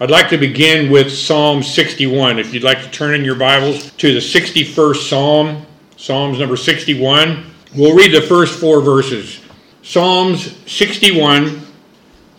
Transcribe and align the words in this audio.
I'd 0.00 0.10
like 0.10 0.28
to 0.30 0.38
begin 0.38 0.90
with 0.90 1.12
Psalm 1.12 1.62
61. 1.62 2.40
If 2.40 2.52
you'd 2.52 2.64
like 2.64 2.82
to 2.82 2.90
turn 2.90 3.14
in 3.14 3.24
your 3.24 3.36
Bibles 3.36 3.92
to 3.92 4.12
the 4.12 4.18
61st 4.18 5.08
Psalm, 5.08 5.64
Psalms 5.96 6.40
number 6.40 6.56
61, 6.56 7.48
we'll 7.76 7.94
read 7.94 8.12
the 8.12 8.20
first 8.20 8.58
four 8.58 8.80
verses. 8.80 9.40
Psalms 9.82 10.56
61, 10.68 11.62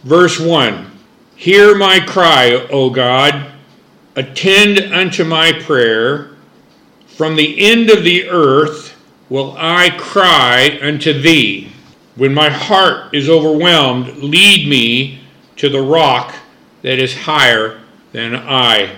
verse 0.04 0.38
1 0.38 0.92
Hear 1.38 1.78
my 1.78 2.02
cry, 2.02 2.68
O 2.72 2.90
God, 2.90 3.50
attend 4.18 4.94
unto 4.94 5.24
my 5.24 5.54
prayer. 5.54 6.36
From 7.08 7.38
the 7.38 7.58
end 7.58 7.90
of 7.90 8.04
the 8.04 8.28
earth 8.28 9.02
will 9.30 9.56
I 9.58 9.92
cry 9.92 10.78
unto 10.82 11.14
thee. 11.14 11.72
When 12.18 12.34
my 12.34 12.50
heart 12.50 13.16
is 13.16 13.30
overwhelmed, 13.30 14.18
lead 14.18 14.68
me 14.68 15.22
to 15.56 15.70
the 15.70 15.82
rock 15.82 16.36
that 16.86 17.00
is 17.00 17.18
higher 17.18 17.82
than 18.12 18.36
I. 18.36 18.96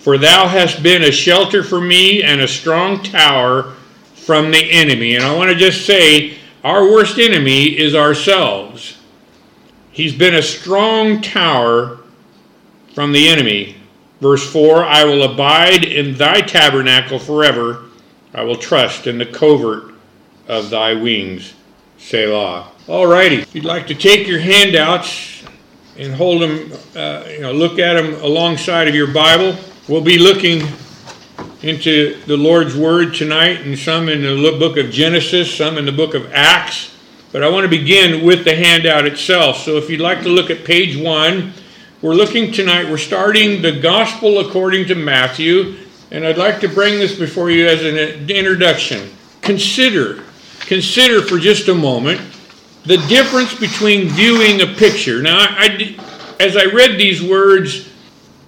For 0.00 0.18
thou 0.18 0.48
hast 0.48 0.82
been 0.82 1.04
a 1.04 1.12
shelter 1.12 1.62
for 1.62 1.80
me 1.80 2.24
and 2.24 2.40
a 2.40 2.48
strong 2.48 3.00
tower 3.00 3.74
from 4.16 4.50
the 4.50 4.72
enemy. 4.72 5.14
And 5.14 5.24
I 5.24 5.36
want 5.36 5.50
to 5.50 5.56
just 5.56 5.86
say, 5.86 6.36
our 6.64 6.82
worst 6.90 7.20
enemy 7.20 7.78
is 7.78 7.94
ourselves. 7.94 8.98
He's 9.92 10.16
been 10.16 10.34
a 10.34 10.42
strong 10.42 11.20
tower 11.22 12.00
from 12.92 13.12
the 13.12 13.28
enemy. 13.28 13.76
Verse 14.20 14.44
4 14.50 14.84
I 14.84 15.04
will 15.04 15.32
abide 15.32 15.84
in 15.84 16.14
thy 16.14 16.40
tabernacle 16.40 17.20
forever. 17.20 17.84
I 18.34 18.42
will 18.42 18.56
trust 18.56 19.06
in 19.06 19.18
the 19.18 19.26
covert 19.26 19.94
of 20.48 20.70
thy 20.70 20.94
wings. 20.94 21.54
Selah. 21.98 22.72
All 22.88 23.06
righty. 23.06 23.36
If 23.36 23.54
you'd 23.54 23.64
like 23.64 23.86
to 23.86 23.94
take 23.94 24.26
your 24.26 24.40
handouts, 24.40 25.33
and 25.98 26.14
hold 26.14 26.42
them, 26.42 26.72
uh, 26.96 27.24
you 27.28 27.40
know, 27.40 27.52
look 27.52 27.78
at 27.78 27.94
them 27.94 28.14
alongside 28.22 28.88
of 28.88 28.94
your 28.94 29.12
Bible. 29.12 29.56
We'll 29.88 30.00
be 30.00 30.18
looking 30.18 30.66
into 31.62 32.20
the 32.26 32.36
Lord's 32.36 32.76
Word 32.76 33.14
tonight, 33.14 33.60
and 33.60 33.78
some 33.78 34.08
in 34.08 34.22
the 34.22 34.56
book 34.58 34.76
of 34.76 34.90
Genesis, 34.90 35.54
some 35.54 35.78
in 35.78 35.86
the 35.86 35.92
book 35.92 36.14
of 36.14 36.32
Acts. 36.32 36.94
But 37.32 37.42
I 37.42 37.48
want 37.48 37.64
to 37.64 37.68
begin 37.68 38.24
with 38.24 38.44
the 38.44 38.54
handout 38.54 39.06
itself. 39.06 39.58
So 39.58 39.76
if 39.76 39.88
you'd 39.88 40.00
like 40.00 40.22
to 40.22 40.28
look 40.28 40.50
at 40.50 40.64
page 40.64 40.96
one, 40.96 41.52
we're 42.02 42.14
looking 42.14 42.52
tonight, 42.52 42.90
we're 42.90 42.98
starting 42.98 43.62
the 43.62 43.72
Gospel 43.72 44.40
according 44.40 44.88
to 44.88 44.94
Matthew, 44.94 45.76
and 46.10 46.26
I'd 46.26 46.38
like 46.38 46.60
to 46.60 46.68
bring 46.68 46.98
this 46.98 47.18
before 47.18 47.50
you 47.50 47.66
as 47.66 47.82
an 47.82 48.28
introduction. 48.30 49.10
Consider, 49.40 50.22
consider 50.60 51.22
for 51.22 51.38
just 51.38 51.68
a 51.68 51.74
moment 51.74 52.20
the 52.84 52.98
difference 53.08 53.54
between 53.58 54.08
viewing 54.08 54.60
a 54.60 54.66
picture. 54.66 55.22
Now, 55.22 55.38
I, 55.38 55.94
I, 55.98 56.34
as 56.40 56.56
I 56.56 56.64
read 56.64 56.98
these 56.98 57.22
words, 57.22 57.88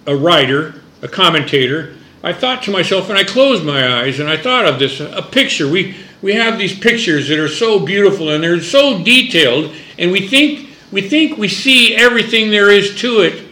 a 0.07 0.15
writer, 0.15 0.83
a 1.03 1.09
commentator, 1.09 1.97
I 2.23 2.33
thought 2.33 2.63
to 2.65 2.71
myself, 2.71 3.09
and 3.09 3.19
I 3.19 3.25
closed 3.25 3.65
my 3.65 4.01
eyes, 4.01 4.21
and 4.21 4.29
I 4.29 4.37
thought 4.37 4.67
of 4.67 4.79
this 4.79 5.01
a 5.01 5.23
picture. 5.23 5.69
We, 5.69 5.97
we 6.23 6.35
have 6.35 6.59
these 6.59 6.79
pictures 6.79 7.29
that 7.29 7.39
are 7.39 7.49
so 7.49 7.79
beautiful 7.79 8.31
and 8.31 8.43
they're 8.43 8.61
so 8.61 9.03
detailed, 9.03 9.75
and 9.99 10.11
we 10.11 10.27
think, 10.27 10.71
we 10.93 11.03
think 11.03 11.39
we 11.39 11.49
see 11.49 11.95
everything 11.95 12.51
there 12.51 12.71
is 12.71 12.97
to 12.97 13.21
it. 13.21 13.47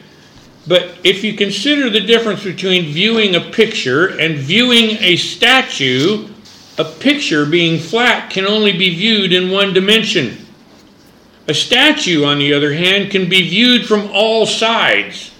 But 0.66 0.96
if 1.04 1.22
you 1.22 1.34
consider 1.34 1.90
the 1.90 2.00
difference 2.00 2.42
between 2.42 2.86
viewing 2.86 3.36
a 3.36 3.40
picture 3.40 4.18
and 4.18 4.36
viewing 4.36 4.96
a 5.00 5.16
statue, 5.16 6.28
a 6.78 6.84
picture 6.84 7.46
being 7.46 7.78
flat 7.78 8.30
can 8.30 8.46
only 8.46 8.72
be 8.72 8.94
viewed 8.94 9.32
in 9.32 9.50
one 9.50 9.72
dimension. 9.72 10.43
A 11.46 11.52
statue, 11.52 12.24
on 12.24 12.38
the 12.38 12.54
other 12.54 12.72
hand, 12.72 13.10
can 13.10 13.28
be 13.28 13.48
viewed 13.48 13.84
from 13.84 14.08
all 14.12 14.46
sides, 14.46 15.30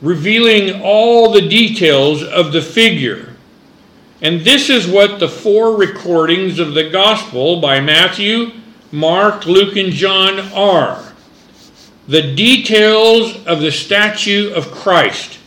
revealing 0.00 0.80
all 0.82 1.32
the 1.32 1.48
details 1.48 2.22
of 2.22 2.52
the 2.52 2.62
figure. 2.62 3.34
And 4.22 4.42
this 4.42 4.70
is 4.70 4.86
what 4.86 5.18
the 5.18 5.28
four 5.28 5.76
recordings 5.76 6.60
of 6.60 6.74
the 6.74 6.90
Gospel 6.90 7.60
by 7.60 7.80
Matthew, 7.80 8.52
Mark, 8.92 9.46
Luke, 9.46 9.76
and 9.76 9.92
John 9.92 10.38
are 10.52 11.12
the 12.06 12.34
details 12.34 13.44
of 13.46 13.60
the 13.60 13.72
statue 13.72 14.52
of 14.54 14.70
Christ, 14.70 15.38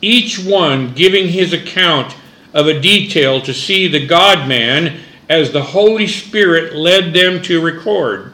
each 0.00 0.38
one 0.38 0.94
giving 0.94 1.28
his 1.28 1.52
account 1.52 2.16
of 2.52 2.66
a 2.66 2.80
detail 2.80 3.40
to 3.42 3.54
see 3.54 3.86
the 3.86 4.06
God 4.06 4.48
man 4.48 5.00
as 5.28 5.52
the 5.52 5.62
Holy 5.62 6.06
Spirit 6.06 6.74
led 6.74 7.12
them 7.12 7.40
to 7.42 7.60
record 7.60 8.33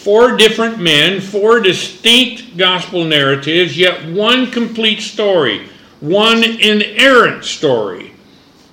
four 0.00 0.34
different 0.38 0.78
men, 0.78 1.20
four 1.20 1.60
distinct 1.60 2.56
gospel 2.56 3.04
narratives, 3.04 3.76
yet 3.76 4.08
one 4.08 4.50
complete 4.50 5.00
story, 5.00 5.68
one 6.00 6.42
inerrant 6.42 7.44
story 7.44 8.14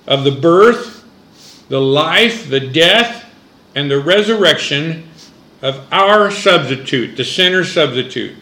of 0.06 0.24
the 0.24 0.30
birth, 0.30 1.04
the 1.68 1.78
life, 1.80 2.48
the 2.48 2.60
death, 2.60 3.26
and 3.74 3.90
the 3.90 4.00
resurrection 4.00 5.06
of 5.60 5.86
our 5.92 6.30
substitute, 6.30 7.14
the 7.14 7.24
sinner's 7.24 7.74
substitute, 7.74 8.34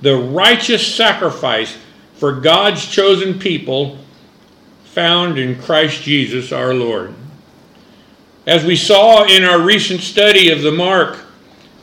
the 0.00 0.16
righteous 0.16 0.84
sacrifice 0.96 1.78
for 2.14 2.32
God's 2.32 2.84
chosen 2.84 3.38
people 3.38 3.98
found 4.84 5.38
in 5.38 5.62
Christ 5.62 6.02
Jesus 6.02 6.50
our 6.50 6.74
Lord. 6.74 7.14
As 8.48 8.64
we 8.64 8.74
saw 8.74 9.24
in 9.24 9.44
our 9.44 9.60
recent 9.60 10.00
study 10.00 10.50
of 10.50 10.62
the 10.62 10.72
Mark 10.72 11.25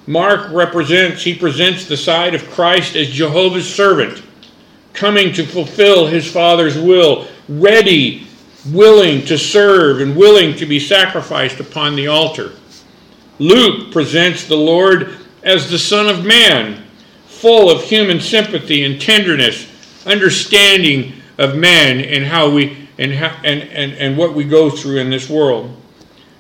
Mark 0.06 0.52
represents, 0.52 1.24
he 1.24 1.34
presents 1.34 1.86
the 1.86 1.98
side 1.98 2.36
of 2.36 2.50
Christ 2.52 2.96
as 2.96 3.10
Jehovah's 3.10 3.72
servant, 3.72 4.22
coming 4.94 5.34
to 5.34 5.46
fulfill 5.46 6.08
his 6.08 6.30
Father's 6.30 6.78
will, 6.78 7.28
ready, 7.48 8.28
willing 8.72 9.26
to 9.26 9.38
serve, 9.38 10.02
and 10.02 10.16
willing 10.16 10.56
to 10.58 10.66
be 10.66 10.80
sacrificed 10.80 11.60
upon 11.60 11.96
the 11.96 12.08
altar. 12.08 12.52
Luke 13.40 13.92
presents 13.92 14.46
the 14.46 14.56
Lord 14.56 15.18
as 15.44 15.70
the 15.70 15.80
Son 15.80 16.08
of 16.08 16.26
Man, 16.26 16.84
full 17.26 17.70
of 17.70 17.84
human 17.84 18.20
sympathy 18.20 18.84
and 18.84 19.02
tenderness, 19.02 19.68
understanding 20.06 21.14
of 21.38 21.56
man 21.56 22.00
and 22.00 22.26
how 22.26 22.50
we 22.50 22.88
and, 22.98 23.12
how, 23.12 23.36
and, 23.44 23.64
and, 23.64 23.94
and 23.94 24.18
what 24.18 24.36
we 24.36 24.44
go 24.44 24.70
through 24.70 24.98
in 24.98 25.10
this 25.10 25.30
world. 25.30 25.76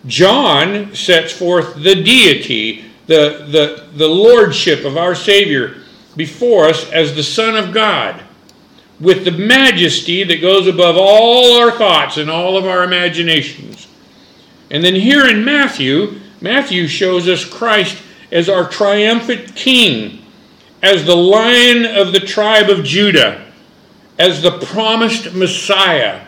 John 0.06 0.94
sets 0.94 1.34
forth 1.34 1.75
the 1.75 1.95
deity 1.95 2.85
the, 3.07 3.47
the, 3.49 3.89
the 3.97 4.07
lordship 4.07 4.85
of 4.85 4.97
our 4.97 5.15
Savior 5.15 5.77
before 6.15 6.65
us 6.65 6.89
as 6.91 7.15
the 7.15 7.23
Son 7.23 7.55
of 7.55 7.73
God 7.73 8.21
with 8.99 9.25
the 9.25 9.31
majesty 9.31 10.23
that 10.23 10.41
goes 10.41 10.67
above 10.67 10.95
all 10.97 11.59
our 11.59 11.71
thoughts 11.71 12.17
and 12.17 12.29
all 12.29 12.57
of 12.57 12.65
our 12.65 12.83
imaginations. 12.83 13.87
And 14.71 14.83
then 14.83 14.95
here 14.95 15.27
in 15.27 15.43
Matthew, 15.43 16.19
Matthew 16.41 16.87
shows 16.87 17.27
us 17.27 17.43
Christ 17.43 18.01
as 18.31 18.49
our 18.49 18.67
triumphant 18.69 19.55
king, 19.55 20.25
as 20.81 21.05
the 21.05 21.15
lion 21.15 21.85
of 21.85 22.11
the 22.11 22.19
tribe 22.19 22.69
of 22.69 22.83
Judah, 22.83 23.45
as 24.17 24.41
the 24.41 24.59
promised 24.59 25.33
Messiah 25.33 26.25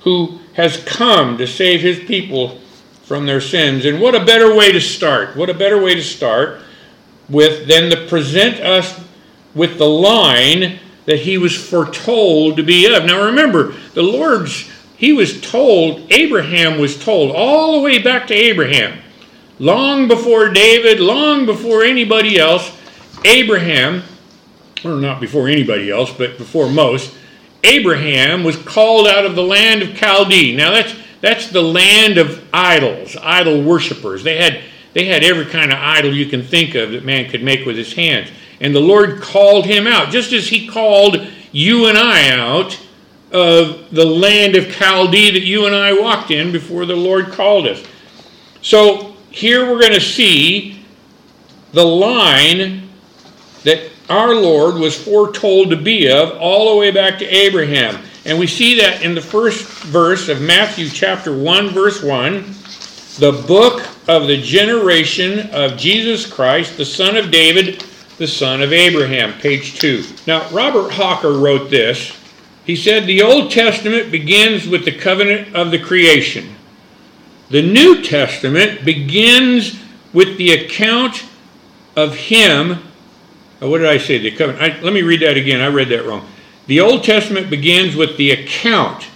who 0.00 0.38
has 0.54 0.82
come 0.84 1.38
to 1.38 1.46
save 1.46 1.80
his 1.80 2.00
people 2.00 2.60
from 3.04 3.26
their 3.26 3.40
sins. 3.40 3.84
And 3.84 4.00
what 4.00 4.14
a 4.14 4.24
better 4.24 4.54
way 4.54 4.72
to 4.72 4.80
start? 4.80 5.36
What 5.36 5.50
a 5.50 5.54
better 5.54 5.80
way 5.80 5.94
to 5.94 6.02
start 6.02 6.60
with 7.28 7.66
than 7.66 7.90
to 7.90 8.06
present 8.06 8.60
us 8.60 9.00
with 9.54 9.78
the 9.78 9.88
line 9.88 10.78
that 11.06 11.18
he 11.18 11.38
was 11.38 11.56
foretold 11.56 12.56
to 12.56 12.62
be 12.62 12.86
of. 12.86 13.04
Now 13.04 13.24
remember, 13.24 13.72
the 13.94 14.02
Lord's, 14.02 14.70
he 14.96 15.12
was 15.12 15.40
told, 15.40 16.12
Abraham 16.12 16.78
was 16.78 17.02
told, 17.02 17.34
all 17.34 17.72
the 17.74 17.80
way 17.80 18.00
back 18.00 18.26
to 18.28 18.34
Abraham, 18.34 18.98
long 19.58 20.08
before 20.08 20.48
David, 20.50 21.00
long 21.00 21.44
before 21.44 21.82
anybody 21.82 22.38
else, 22.38 22.76
Abraham, 23.24 24.02
or 24.84 24.96
not 24.96 25.20
before 25.20 25.48
anybody 25.48 25.90
else, 25.90 26.12
but 26.12 26.38
before 26.38 26.68
most, 26.68 27.14
Abraham 27.64 28.42
was 28.42 28.56
called 28.56 29.06
out 29.06 29.24
of 29.24 29.36
the 29.36 29.42
land 29.42 29.82
of 29.82 29.90
Chaldee. 29.90 30.56
Now 30.56 30.70
that's 30.72 30.94
that's 31.22 31.48
the 31.48 31.62
land 31.62 32.18
of 32.18 32.44
idols, 32.52 33.16
idol 33.22 33.62
worshippers. 33.62 34.22
They 34.22 34.36
had, 34.36 34.60
they 34.92 35.06
had 35.06 35.22
every 35.22 35.46
kind 35.46 35.72
of 35.72 35.78
idol 35.78 36.12
you 36.12 36.26
can 36.26 36.42
think 36.42 36.74
of 36.74 36.90
that 36.90 37.04
man 37.04 37.30
could 37.30 37.42
make 37.42 37.64
with 37.64 37.76
his 37.76 37.94
hands. 37.94 38.28
And 38.60 38.74
the 38.74 38.80
Lord 38.80 39.22
called 39.22 39.64
him 39.64 39.86
out, 39.86 40.10
just 40.10 40.32
as 40.32 40.48
he 40.48 40.66
called 40.66 41.26
you 41.52 41.86
and 41.86 41.96
I 41.96 42.30
out 42.30 42.78
of 43.30 43.90
the 43.94 44.04
land 44.04 44.56
of 44.56 44.64
Chaldee 44.64 45.32
that 45.32 45.42
you 45.42 45.66
and 45.66 45.74
I 45.74 45.98
walked 45.98 46.30
in 46.30 46.52
before 46.52 46.86
the 46.86 46.96
Lord 46.96 47.32
called 47.32 47.66
us. 47.66 47.82
So 48.60 49.16
here 49.30 49.70
we're 49.70 49.80
going 49.80 49.94
to 49.94 50.00
see 50.00 50.84
the 51.72 51.84
line 51.84 52.88
that 53.64 53.90
our 54.10 54.34
Lord 54.34 54.74
was 54.74 55.00
foretold 55.00 55.70
to 55.70 55.76
be 55.76 56.10
of 56.10 56.36
all 56.38 56.72
the 56.72 56.80
way 56.80 56.90
back 56.90 57.18
to 57.20 57.26
Abraham. 57.26 58.04
And 58.24 58.38
we 58.38 58.46
see 58.46 58.78
that 58.78 59.02
in 59.02 59.14
the 59.14 59.20
first 59.20 59.64
verse 59.84 60.28
of 60.28 60.40
Matthew 60.40 60.88
chapter 60.88 61.36
1, 61.36 61.70
verse 61.70 62.02
1. 62.02 62.54
The 63.18 63.44
book 63.46 63.86
of 64.08 64.26
the 64.26 64.40
generation 64.40 65.50
of 65.50 65.76
Jesus 65.76 66.30
Christ, 66.30 66.76
the 66.76 66.84
son 66.84 67.16
of 67.16 67.30
David, 67.30 67.84
the 68.18 68.26
son 68.26 68.62
of 68.62 68.72
Abraham, 68.72 69.38
page 69.40 69.78
2. 69.78 70.04
Now, 70.26 70.48
Robert 70.50 70.92
Hawker 70.92 71.32
wrote 71.32 71.70
this. 71.70 72.16
He 72.64 72.76
said, 72.76 73.06
The 73.06 73.22
Old 73.22 73.50
Testament 73.50 74.12
begins 74.12 74.68
with 74.68 74.84
the 74.84 74.96
covenant 74.96 75.54
of 75.54 75.70
the 75.70 75.78
creation. 75.80 76.54
The 77.50 77.62
New 77.62 78.02
Testament 78.02 78.84
begins 78.84 79.78
with 80.12 80.38
the 80.38 80.52
account 80.52 81.24
of 81.96 82.14
him. 82.14 82.78
Oh, 83.60 83.68
what 83.68 83.78
did 83.78 83.88
I 83.88 83.98
say? 83.98 84.18
The 84.18 84.30
covenant. 84.30 84.62
I, 84.62 84.80
let 84.80 84.92
me 84.92 85.02
read 85.02 85.20
that 85.20 85.36
again. 85.36 85.60
I 85.60 85.66
read 85.66 85.88
that 85.88 86.06
wrong. 86.06 86.26
The 86.66 86.80
Old 86.80 87.04
Testament 87.04 87.50
begins 87.50 87.96
with 87.96 88.16
the 88.16 88.30
account. 88.30 89.08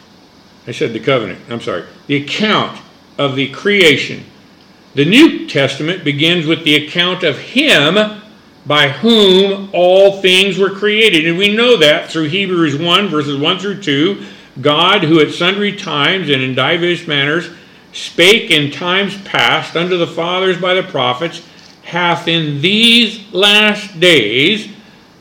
I 0.66 0.72
said 0.72 0.92
the 0.92 1.00
covenant. 1.00 1.40
I'm 1.48 1.60
sorry. 1.60 1.84
The 2.06 2.22
account 2.22 2.80
of 3.18 3.36
the 3.36 3.50
creation. 3.50 4.24
The 4.94 5.04
New 5.04 5.48
Testament 5.48 6.04
begins 6.04 6.46
with 6.46 6.64
the 6.64 6.86
account 6.86 7.22
of 7.22 7.38
him 7.38 8.22
by 8.66 8.88
whom 8.88 9.70
all 9.72 10.20
things 10.20 10.58
were 10.58 10.70
created. 10.70 11.26
And 11.26 11.38
we 11.38 11.54
know 11.54 11.76
that 11.76 12.10
through 12.10 12.24
Hebrews 12.24 12.76
1, 12.76 13.08
verses 13.08 13.38
1 13.38 13.58
through 13.58 13.82
2. 13.82 14.24
God, 14.60 15.04
who 15.04 15.20
at 15.20 15.32
sundry 15.32 15.76
times 15.76 16.30
and 16.30 16.42
in 16.42 16.54
divers 16.54 17.06
manners 17.06 17.50
spake 17.92 18.50
in 18.50 18.70
times 18.70 19.20
past 19.22 19.76
unto 19.76 19.96
the 19.96 20.06
fathers 20.06 20.60
by 20.60 20.74
the 20.74 20.82
prophets, 20.82 21.46
hath 21.82 22.26
in 22.26 22.60
these 22.60 23.32
last 23.32 24.00
days 24.00 24.68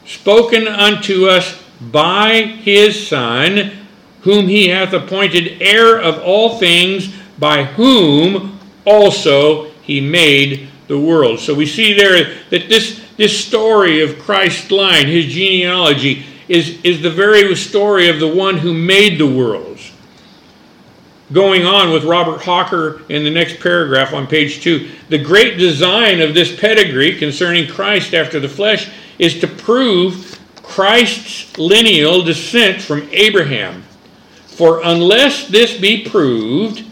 spoken 0.06 0.68
unto 0.68 1.28
us 1.28 1.62
by 1.80 2.42
his 2.42 3.08
Son, 3.08 3.72
whom 4.22 4.48
he 4.48 4.70
hath 4.70 4.94
appointed 4.94 5.62
heir 5.62 6.00
of 6.00 6.20
all 6.20 6.58
things, 6.58 7.14
by 7.38 7.64
whom 7.64 8.60
also 8.86 9.70
he 9.82 10.02
made 10.02 10.70
the 10.88 11.00
world. 11.00 11.40
So 11.40 11.54
we 11.54 11.66
see 11.66 11.94
there 11.94 12.36
that 12.50 12.70
this, 12.70 13.04
this 13.18 13.46
story 13.46 14.02
of 14.02 14.20
Christ's 14.20 14.72
line, 14.72 15.08
his 15.08 15.26
genealogy, 15.26 16.26
is, 16.48 16.80
is 16.84 17.02
the 17.02 17.10
very 17.10 17.56
story 17.56 18.10
of 18.10 18.20
the 18.20 18.28
one 18.28 18.58
who 18.58 18.74
made 18.74 19.20
the 19.20 19.28
worlds. 19.28 19.92
Going 21.34 21.66
on 21.66 21.92
with 21.92 22.04
Robert 22.04 22.42
Hawker 22.44 23.02
in 23.10 23.24
the 23.24 23.32
next 23.32 23.60
paragraph 23.60 24.14
on 24.14 24.28
page 24.28 24.62
two, 24.62 24.92
the 25.10 25.18
great 25.18 25.58
design 25.58 26.22
of 26.22 26.36
this 26.36 26.60
pedigree 26.60 27.18
concerning 27.18 27.68
Christ 27.68 28.14
after 28.14 28.40
the 28.40 28.50
flesh 28.50 28.92
is 29.18 29.40
to 29.40 29.48
prove 29.48 30.35
Christ's 30.66 31.58
lineal 31.58 32.24
descent 32.24 32.82
from 32.82 33.08
Abraham. 33.12 33.84
For 34.48 34.82
unless 34.84 35.48
this 35.48 35.78
be 35.78 36.04
proved, 36.04 36.84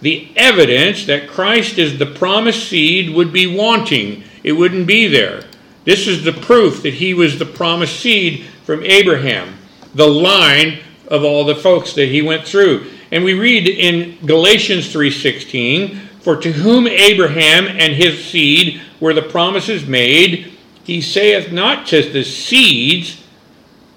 the 0.00 0.28
evidence 0.34 1.06
that 1.06 1.28
Christ 1.28 1.78
is 1.78 1.98
the 1.98 2.06
promised 2.06 2.68
seed 2.68 3.10
would 3.10 3.32
be 3.32 3.46
wanting. 3.46 4.24
It 4.42 4.52
wouldn't 4.52 4.86
be 4.86 5.06
there. 5.06 5.44
This 5.84 6.08
is 6.08 6.24
the 6.24 6.32
proof 6.32 6.82
that 6.82 6.94
he 6.94 7.14
was 7.14 7.38
the 7.38 7.46
promised 7.46 8.00
seed 8.00 8.44
from 8.64 8.82
Abraham, 8.82 9.54
the 9.94 10.08
line 10.08 10.78
of 11.08 11.22
all 11.22 11.44
the 11.44 11.54
folks 11.54 11.92
that 11.94 12.08
he 12.08 12.22
went 12.22 12.46
through. 12.46 12.86
And 13.10 13.24
we 13.24 13.34
read 13.34 13.68
in 13.68 14.16
Galatians 14.24 14.88
3:16, 14.88 16.00
"For 16.22 16.36
to 16.36 16.52
whom 16.52 16.86
Abraham 16.86 17.66
and 17.66 17.94
his 17.94 18.24
seed 18.24 18.80
were 19.00 19.12
the 19.12 19.22
promises 19.22 19.86
made, 19.86 20.51
he 20.84 21.00
saith 21.00 21.52
not 21.52 21.86
to 21.88 22.02
the 22.02 22.24
seeds 22.24 23.22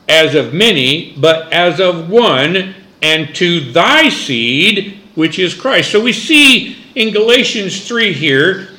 as 0.07 0.35
of 0.35 0.53
many, 0.53 1.15
but 1.17 1.51
as 1.51 1.79
of 1.79 2.09
one, 2.09 2.75
and 3.01 3.33
to 3.35 3.71
thy 3.71 4.09
seed, 4.09 4.99
which 5.15 5.39
is 5.39 5.53
Christ. 5.53 5.91
So 5.91 6.01
we 6.01 6.13
see 6.13 6.77
in 6.95 7.13
Galatians 7.13 7.87
3 7.87 8.13
here 8.13 8.69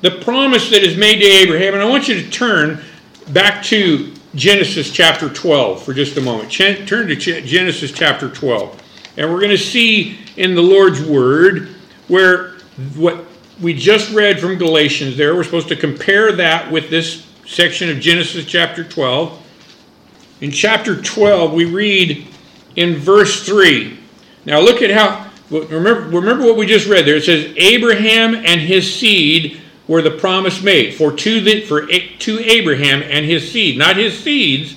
the 0.00 0.10
promise 0.10 0.70
that 0.70 0.82
is 0.82 0.96
made 0.96 1.20
to 1.20 1.26
Abraham. 1.26 1.74
And 1.74 1.82
I 1.82 1.88
want 1.88 2.08
you 2.08 2.20
to 2.20 2.30
turn 2.30 2.82
back 3.32 3.62
to 3.64 4.12
Genesis 4.34 4.90
chapter 4.90 5.28
12 5.28 5.82
for 5.82 5.94
just 5.94 6.16
a 6.16 6.20
moment. 6.20 6.50
Ch- 6.50 6.86
turn 6.86 7.06
to 7.06 7.16
Ch- 7.16 7.44
Genesis 7.44 7.92
chapter 7.92 8.28
12. 8.28 8.82
And 9.16 9.30
we're 9.30 9.40
going 9.40 9.50
to 9.50 9.58
see 9.58 10.18
in 10.36 10.54
the 10.54 10.62
Lord's 10.62 11.02
Word 11.04 11.68
where 12.08 12.54
what 12.96 13.24
we 13.60 13.74
just 13.74 14.12
read 14.12 14.40
from 14.40 14.56
Galatians 14.56 15.16
there, 15.16 15.36
we're 15.36 15.44
supposed 15.44 15.68
to 15.68 15.76
compare 15.76 16.32
that 16.32 16.70
with 16.72 16.90
this 16.90 17.26
section 17.46 17.90
of 17.90 18.00
Genesis 18.00 18.44
chapter 18.44 18.84
12. 18.84 19.38
In 20.40 20.50
chapter 20.50 21.00
12, 21.00 21.52
we 21.52 21.64
read 21.64 22.26
in 22.76 22.96
verse 22.96 23.44
3. 23.44 23.98
Now 24.44 24.60
look 24.60 24.82
at 24.82 24.90
how 24.90 25.30
Remember, 25.52 26.00
remember 26.16 26.46
what 26.46 26.56
we 26.56 26.66
just 26.66 26.88
read 26.88 27.04
there. 27.04 27.16
It 27.16 27.24
says, 27.24 27.52
Abraham 27.56 28.34
and 28.34 28.60
his 28.60 28.92
seed 28.92 29.60
were 29.86 30.00
the 30.00 30.10
promise 30.10 30.62
made. 30.62 30.94
For 30.94 31.12
to, 31.12 31.40
the, 31.42 31.60
for 31.66 31.86
to 31.86 32.38
Abraham 32.40 33.02
and 33.02 33.26
his 33.26 33.52
seed, 33.52 33.76
not 33.76 33.96
his 33.96 34.18
seeds, 34.18 34.76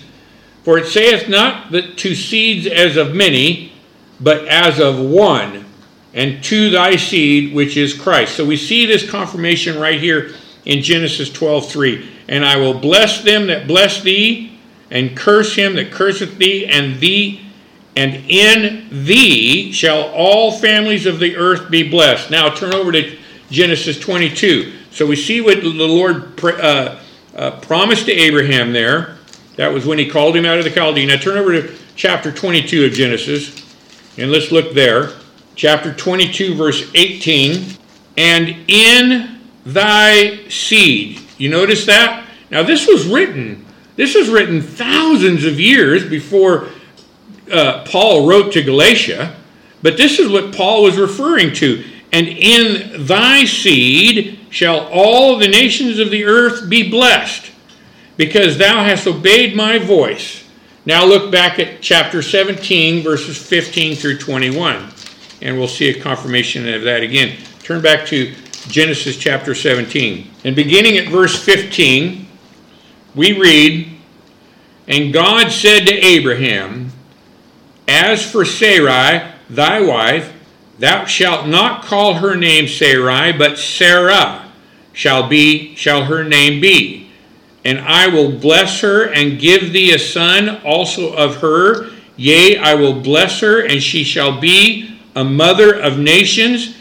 for 0.63 0.77
it 0.77 0.87
saith 0.87 1.29
not 1.29 1.71
that 1.71 1.97
to 1.99 2.13
seeds 2.13 2.67
as 2.67 2.97
of 2.97 3.15
many, 3.15 3.71
but 4.19 4.45
as 4.47 4.79
of 4.79 4.99
one, 4.99 5.65
and 6.13 6.43
to 6.43 6.69
thy 6.69 6.97
seed, 6.97 7.53
which 7.53 7.77
is 7.77 7.93
Christ. 7.93 8.35
So 8.35 8.45
we 8.45 8.57
see 8.57 8.85
this 8.85 9.09
confirmation 9.09 9.79
right 9.79 9.99
here 9.99 10.33
in 10.65 10.81
Genesis 10.81 11.31
12 11.31 11.69
3. 11.69 12.11
And 12.27 12.45
I 12.45 12.57
will 12.57 12.73
bless 12.73 13.23
them 13.23 13.47
that 13.47 13.67
bless 13.67 14.01
thee, 14.01 14.57
and 14.91 15.15
curse 15.15 15.55
him 15.55 15.75
that 15.75 15.91
curseth 15.91 16.37
thee, 16.37 16.65
and 16.65 16.99
thee 16.99 17.45
and 17.95 18.15
in 18.27 18.87
thee 18.91 19.71
shall 19.71 20.09
all 20.09 20.51
families 20.51 21.05
of 21.05 21.19
the 21.19 21.37
earth 21.37 21.69
be 21.71 21.89
blessed. 21.89 22.29
Now 22.29 22.49
turn 22.49 22.73
over 22.73 22.91
to 22.91 23.17
Genesis 23.49 23.99
22. 23.99 24.73
So 24.91 25.05
we 25.05 25.15
see 25.15 25.41
what 25.41 25.61
the 25.61 25.69
Lord 25.69 26.43
uh, 26.43 26.99
uh, 27.35 27.51
promised 27.61 28.05
to 28.07 28.11
Abraham 28.11 28.73
there. 28.73 29.17
That 29.55 29.71
was 29.71 29.85
when 29.85 29.97
he 29.97 30.09
called 30.09 30.35
him 30.35 30.45
out 30.45 30.57
of 30.57 30.65
the 30.65 30.71
Chaldean. 30.71 31.07
Now 31.07 31.17
turn 31.17 31.37
over 31.37 31.53
to 31.53 31.75
chapter 31.95 32.31
22 32.31 32.85
of 32.85 32.91
Genesis, 32.91 33.65
and 34.17 34.29
let's 34.29 34.51
look 34.51 34.73
there. 34.73 35.13
Chapter 35.55 35.93
22, 35.93 36.55
verse 36.55 36.91
18. 36.93 37.77
And 38.17 38.49
in 38.67 39.34
thy 39.65 40.47
seed. 40.47 41.19
You 41.37 41.49
notice 41.49 41.85
that? 41.85 42.27
Now 42.51 42.63
this 42.63 42.87
was 42.87 43.07
written. 43.07 43.65
This 43.95 44.15
was 44.15 44.29
written 44.29 44.61
thousands 44.61 45.45
of 45.45 45.59
years 45.59 46.07
before 46.07 46.69
uh, 47.51 47.83
Paul 47.87 48.27
wrote 48.27 48.53
to 48.53 48.63
Galatia, 48.63 49.35
but 49.81 49.97
this 49.97 50.19
is 50.19 50.29
what 50.29 50.53
Paul 50.53 50.83
was 50.83 50.97
referring 50.97 51.53
to. 51.55 51.83
And 52.11 52.27
in 52.27 53.05
thy 53.05 53.45
seed 53.45 54.39
shall 54.49 54.87
all 54.91 55.37
the 55.37 55.47
nations 55.47 55.99
of 55.99 56.11
the 56.11 56.25
earth 56.25 56.69
be 56.69 56.89
blessed, 56.89 57.51
because 58.17 58.57
thou 58.57 58.83
hast 58.83 59.07
obeyed 59.07 59.55
my 59.55 59.77
voice. 59.77 60.43
Now 60.85 61.03
look 61.03 61.31
back 61.31 61.59
at 61.59 61.81
chapter 61.81 62.21
17, 62.21 63.03
verses 63.03 63.37
15 63.37 63.95
through 63.95 64.19
21, 64.19 64.89
and 65.41 65.57
we'll 65.57 65.67
see 65.67 65.89
a 65.89 65.99
confirmation 65.99 66.67
of 66.73 66.83
that 66.83 67.01
again. 67.01 67.37
Turn 67.63 67.81
back 67.81 68.05
to 68.07 68.33
Genesis 68.67 69.17
chapter 69.17 69.55
17. 69.55 70.29
And 70.43 70.55
beginning 70.55 70.97
at 70.97 71.09
verse 71.09 71.43
15, 71.43 72.27
we 73.15 73.39
read, 73.39 73.89
And 74.87 75.13
God 75.13 75.51
said 75.51 75.85
to 75.85 75.93
Abraham, 75.93 76.91
as 77.87 78.29
for 78.29 78.45
Sarai, 78.45 79.31
thy 79.49 79.79
wife, 79.79 80.33
thou 80.79 81.05
shalt 81.05 81.47
not 81.47 81.83
call 81.83 82.15
her 82.15 82.35
name 82.35 82.67
Sarai, 82.67 83.31
but 83.31 83.57
Sarah 83.57 84.51
shall 84.93 85.27
be 85.27 85.75
shall 85.75 86.05
her 86.05 86.23
name 86.23 86.61
be. 86.61 87.09
And 87.63 87.79
I 87.79 88.07
will 88.07 88.31
bless 88.31 88.79
her 88.81 89.11
and 89.13 89.39
give 89.39 89.73
thee 89.73 89.93
a 89.93 89.99
son 89.99 90.61
also 90.63 91.13
of 91.13 91.37
her. 91.37 91.89
Yea, 92.15 92.57
I 92.57 92.75
will 92.75 93.01
bless 93.01 93.39
her, 93.41 93.65
and 93.65 93.81
she 93.81 94.03
shall 94.03 94.39
be 94.39 94.99
a 95.15 95.23
mother 95.23 95.73
of 95.79 95.97
nations. 95.97 96.75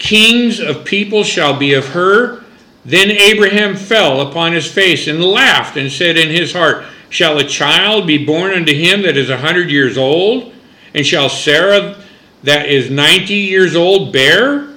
Kings 0.00 0.58
of 0.58 0.84
people 0.84 1.22
shall 1.22 1.56
be 1.56 1.74
of 1.74 1.90
her. 1.90 2.42
Then 2.84 3.10
Abraham 3.10 3.76
fell 3.76 4.22
upon 4.22 4.54
his 4.54 4.68
face 4.68 5.06
and 5.06 5.22
laughed 5.22 5.76
and 5.76 5.92
said 5.92 6.16
in 6.16 6.30
his 6.30 6.54
heart, 6.54 6.86
Shall 7.10 7.38
a 7.38 7.44
child 7.44 8.06
be 8.06 8.24
born 8.24 8.52
unto 8.52 8.72
him 8.72 9.02
that 9.02 9.16
is 9.16 9.28
a 9.28 9.36
hundred 9.36 9.70
years 9.70 9.98
old? 9.98 10.54
And 10.94 11.06
shall 11.06 11.28
Sarah 11.28 12.02
that 12.42 12.66
is 12.66 12.90
ninety 12.90 13.34
years 13.34 13.76
old 13.76 14.12
bear? 14.12 14.70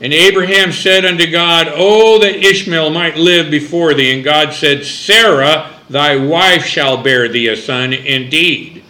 And 0.00 0.12
Abraham 0.12 0.72
said 0.72 1.04
unto 1.04 1.30
God, 1.30 1.68
Oh, 1.70 2.18
that 2.18 2.44
Ishmael 2.44 2.90
might 2.90 3.16
live 3.16 3.50
before 3.50 3.94
thee. 3.94 4.12
And 4.12 4.24
God 4.24 4.52
said, 4.52 4.84
Sarah, 4.84 5.70
thy 5.88 6.16
wife, 6.16 6.66
shall 6.66 7.00
bear 7.00 7.28
thee 7.28 7.46
a 7.46 7.56
son 7.56 7.92
indeed. 7.92 8.82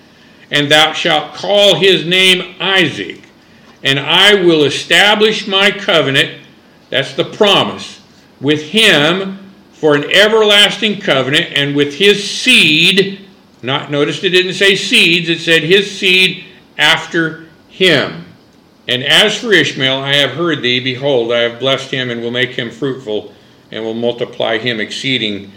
And 0.51 0.71
thou 0.71 0.95
shalt 0.95 1.35
call 1.35 1.75
his 1.75 2.07
name 2.07 2.55
Isaac. 2.59 3.24
And 3.85 4.01
I 4.01 4.35
will 4.43 4.65
establish 4.65 5.47
my 5.47 5.71
covenant, 5.71 6.43
that's 6.91 7.15
the 7.15 7.25
promise, 7.25 8.01
with 8.41 8.63
him 8.63 9.39
for 9.73 9.95
an 9.95 10.11
everlasting 10.11 11.01
covenant 11.01 11.53
and 11.55 11.77
with 11.77 11.95
his 11.95 12.29
seed. 12.29 13.21
Not 13.63 13.91
notice 13.91 14.25
it 14.25 14.31
didn't 14.31 14.55
say 14.55 14.75
seeds, 14.75 15.29
it 15.29 15.39
said 15.39 15.63
his 15.63 15.91
seed 15.91 16.45
after 16.77 17.47
him. 17.69 18.25
And 18.89 19.05
as 19.05 19.39
for 19.39 19.53
Ishmael, 19.53 19.99
I 19.99 20.15
have 20.17 20.31
heard 20.31 20.63
thee. 20.63 20.81
Behold, 20.81 21.33
I 21.33 21.41
have 21.41 21.61
blessed 21.61 21.91
him 21.91 22.11
and 22.11 22.21
will 22.21 22.31
make 22.31 22.51
him 22.51 22.71
fruitful 22.71 23.33
and 23.71 23.85
will 23.85 23.95
multiply 23.95 24.59
him 24.59 24.81
exceeding 24.81 25.53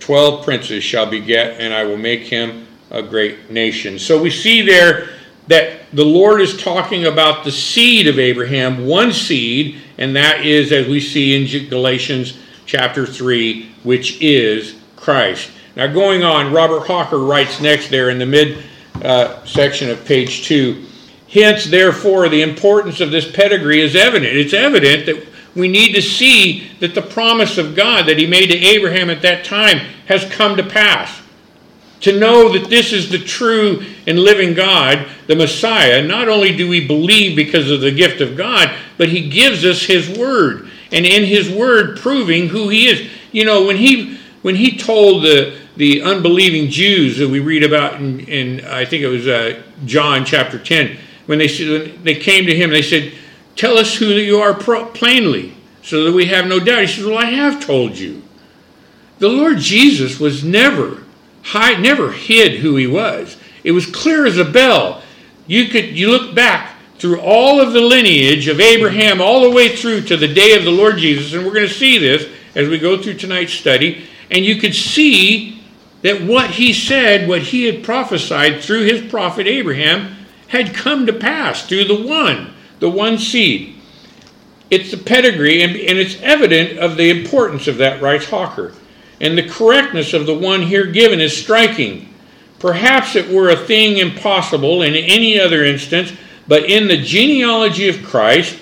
Twelve 0.00 0.44
princes 0.44 0.82
shall 0.82 1.06
beget, 1.06 1.60
and 1.60 1.74
I 1.74 1.84
will 1.84 1.98
make 1.98 2.22
him 2.22 2.66
a 2.90 3.02
great 3.02 3.50
nation. 3.50 3.98
So 3.98 4.20
we 4.20 4.30
see 4.30 4.62
there 4.62 5.10
that 5.50 5.80
the 5.92 6.04
Lord 6.04 6.40
is 6.40 6.62
talking 6.62 7.06
about 7.06 7.44
the 7.44 7.50
seed 7.50 8.06
of 8.06 8.20
Abraham, 8.20 8.86
one 8.86 9.12
seed, 9.12 9.80
and 9.98 10.14
that 10.14 10.46
is, 10.46 10.70
as 10.70 10.86
we 10.86 11.00
see 11.00 11.34
in 11.34 11.68
Galatians 11.68 12.38
chapter 12.66 13.04
3, 13.04 13.68
which 13.82 14.22
is 14.22 14.76
Christ. 14.94 15.50
Now, 15.74 15.88
going 15.88 16.22
on, 16.22 16.52
Robert 16.52 16.86
Hawker 16.86 17.18
writes 17.18 17.60
next 17.60 17.88
there 17.88 18.10
in 18.10 18.18
the 18.20 18.26
mid 18.26 18.62
uh, 19.02 19.44
section 19.44 19.90
of 19.90 20.04
page 20.04 20.44
2 20.44 20.86
Hence, 21.28 21.66
therefore, 21.66 22.28
the 22.28 22.42
importance 22.42 23.00
of 23.00 23.10
this 23.10 23.30
pedigree 23.30 23.80
is 23.80 23.94
evident. 23.94 24.36
It's 24.36 24.52
evident 24.52 25.06
that 25.06 25.26
we 25.56 25.66
need 25.66 25.94
to 25.94 26.02
see 26.02 26.70
that 26.78 26.94
the 26.94 27.02
promise 27.02 27.58
of 27.58 27.74
God 27.74 28.06
that 28.06 28.18
He 28.18 28.26
made 28.26 28.48
to 28.48 28.56
Abraham 28.56 29.10
at 29.10 29.22
that 29.22 29.44
time 29.44 29.78
has 30.06 30.24
come 30.26 30.56
to 30.56 30.62
pass. 30.62 31.20
To 32.00 32.18
know 32.18 32.52
that 32.52 32.70
this 32.70 32.92
is 32.92 33.10
the 33.10 33.18
true 33.18 33.84
and 34.06 34.18
living 34.18 34.54
God, 34.54 35.06
the 35.26 35.36
Messiah, 35.36 36.02
not 36.02 36.28
only 36.28 36.56
do 36.56 36.68
we 36.68 36.86
believe 36.86 37.36
because 37.36 37.70
of 37.70 37.82
the 37.82 37.90
gift 37.90 38.20
of 38.20 38.36
God, 38.36 38.74
but 38.96 39.10
He 39.10 39.28
gives 39.28 39.64
us 39.64 39.82
His 39.82 40.08
Word. 40.18 40.70
And 40.92 41.04
in 41.04 41.24
His 41.24 41.50
Word, 41.50 41.98
proving 41.98 42.48
who 42.48 42.68
He 42.68 42.88
is. 42.88 43.10
You 43.32 43.44
know, 43.44 43.66
when 43.66 43.76
He 43.76 44.18
when 44.42 44.56
He 44.56 44.78
told 44.78 45.22
the 45.22 45.60
the 45.76 46.02
unbelieving 46.02 46.68
Jews 46.68 47.18
that 47.18 47.28
we 47.28 47.40
read 47.40 47.62
about 47.62 47.94
in, 47.94 48.20
in 48.20 48.64
I 48.66 48.84
think 48.84 49.02
it 49.02 49.08
was 49.08 49.26
uh, 49.26 49.62
John 49.86 50.24
chapter 50.24 50.58
10, 50.58 50.96
when 51.26 51.38
they, 51.38 51.48
when 51.48 52.02
they 52.02 52.16
came 52.16 52.46
to 52.46 52.54
him, 52.54 52.70
they 52.70 52.82
said, 52.82 53.12
Tell 53.56 53.78
us 53.78 53.94
who 53.94 54.06
you 54.06 54.38
are 54.38 54.54
plainly, 54.54 55.54
so 55.82 56.04
that 56.04 56.12
we 56.12 56.26
have 56.26 56.46
no 56.46 56.60
doubt. 56.60 56.82
He 56.82 56.86
says, 56.86 57.06
Well, 57.06 57.18
I 57.18 57.26
have 57.26 57.64
told 57.64 57.96
you. 57.96 58.22
The 59.20 59.28
Lord 59.28 59.58
Jesus 59.58 60.18
was 60.18 60.42
never 60.44 61.02
hide, 61.42 61.80
never 61.80 62.12
hid 62.12 62.60
who 62.60 62.76
he 62.76 62.86
was. 62.86 63.36
It 63.64 63.72
was 63.72 63.86
clear 63.86 64.26
as 64.26 64.38
a 64.38 64.44
bell. 64.44 65.02
You 65.46 65.66
could 65.66 65.96
you 65.96 66.10
look 66.10 66.34
back 66.34 66.76
through 66.98 67.20
all 67.20 67.60
of 67.60 67.72
the 67.72 67.80
lineage 67.80 68.46
of 68.46 68.60
Abraham 68.60 69.20
all 69.20 69.40
the 69.42 69.50
way 69.50 69.74
through 69.74 70.02
to 70.02 70.16
the 70.16 70.32
day 70.32 70.54
of 70.56 70.64
the 70.64 70.70
Lord 70.70 70.98
Jesus, 70.98 71.32
and 71.32 71.44
we're 71.44 71.54
going 71.54 71.68
to 71.68 71.74
see 71.74 71.98
this 71.98 72.30
as 72.54 72.68
we 72.68 72.78
go 72.78 73.00
through 73.00 73.14
tonight's 73.14 73.54
study, 73.54 74.04
and 74.30 74.44
you 74.44 74.56
could 74.56 74.74
see 74.74 75.62
that 76.02 76.22
what 76.22 76.50
he 76.50 76.72
said, 76.72 77.28
what 77.28 77.42
he 77.42 77.64
had 77.64 77.82
prophesied 77.82 78.62
through 78.62 78.84
his 78.84 79.10
prophet 79.10 79.46
Abraham, 79.46 80.16
had 80.48 80.74
come 80.74 81.06
to 81.06 81.12
pass 81.12 81.66
through 81.66 81.84
the 81.84 82.06
one, 82.06 82.52
the 82.80 82.90
one 82.90 83.18
seed. 83.18 83.76
It's 84.70 84.90
the 84.90 84.96
pedigree, 84.96 85.62
and, 85.62 85.72
and 85.76 85.98
it's 85.98 86.20
evident 86.20 86.78
of 86.78 86.96
the 86.96 87.10
importance 87.10 87.66
of 87.66 87.78
that, 87.78 88.02
writes 88.02 88.28
Hawker. 88.28 88.72
And 89.20 89.36
the 89.36 89.48
correctness 89.48 90.14
of 90.14 90.26
the 90.26 90.34
one 90.34 90.62
here 90.62 90.86
given 90.86 91.20
is 91.20 91.36
striking. 91.36 92.12
Perhaps 92.58 93.16
it 93.16 93.28
were 93.28 93.50
a 93.50 93.56
thing 93.56 93.98
impossible 93.98 94.82
in 94.82 94.94
any 94.94 95.38
other 95.38 95.64
instance, 95.64 96.12
but 96.48 96.64
in 96.64 96.88
the 96.88 96.96
genealogy 96.96 97.88
of 97.88 98.02
Christ, 98.02 98.58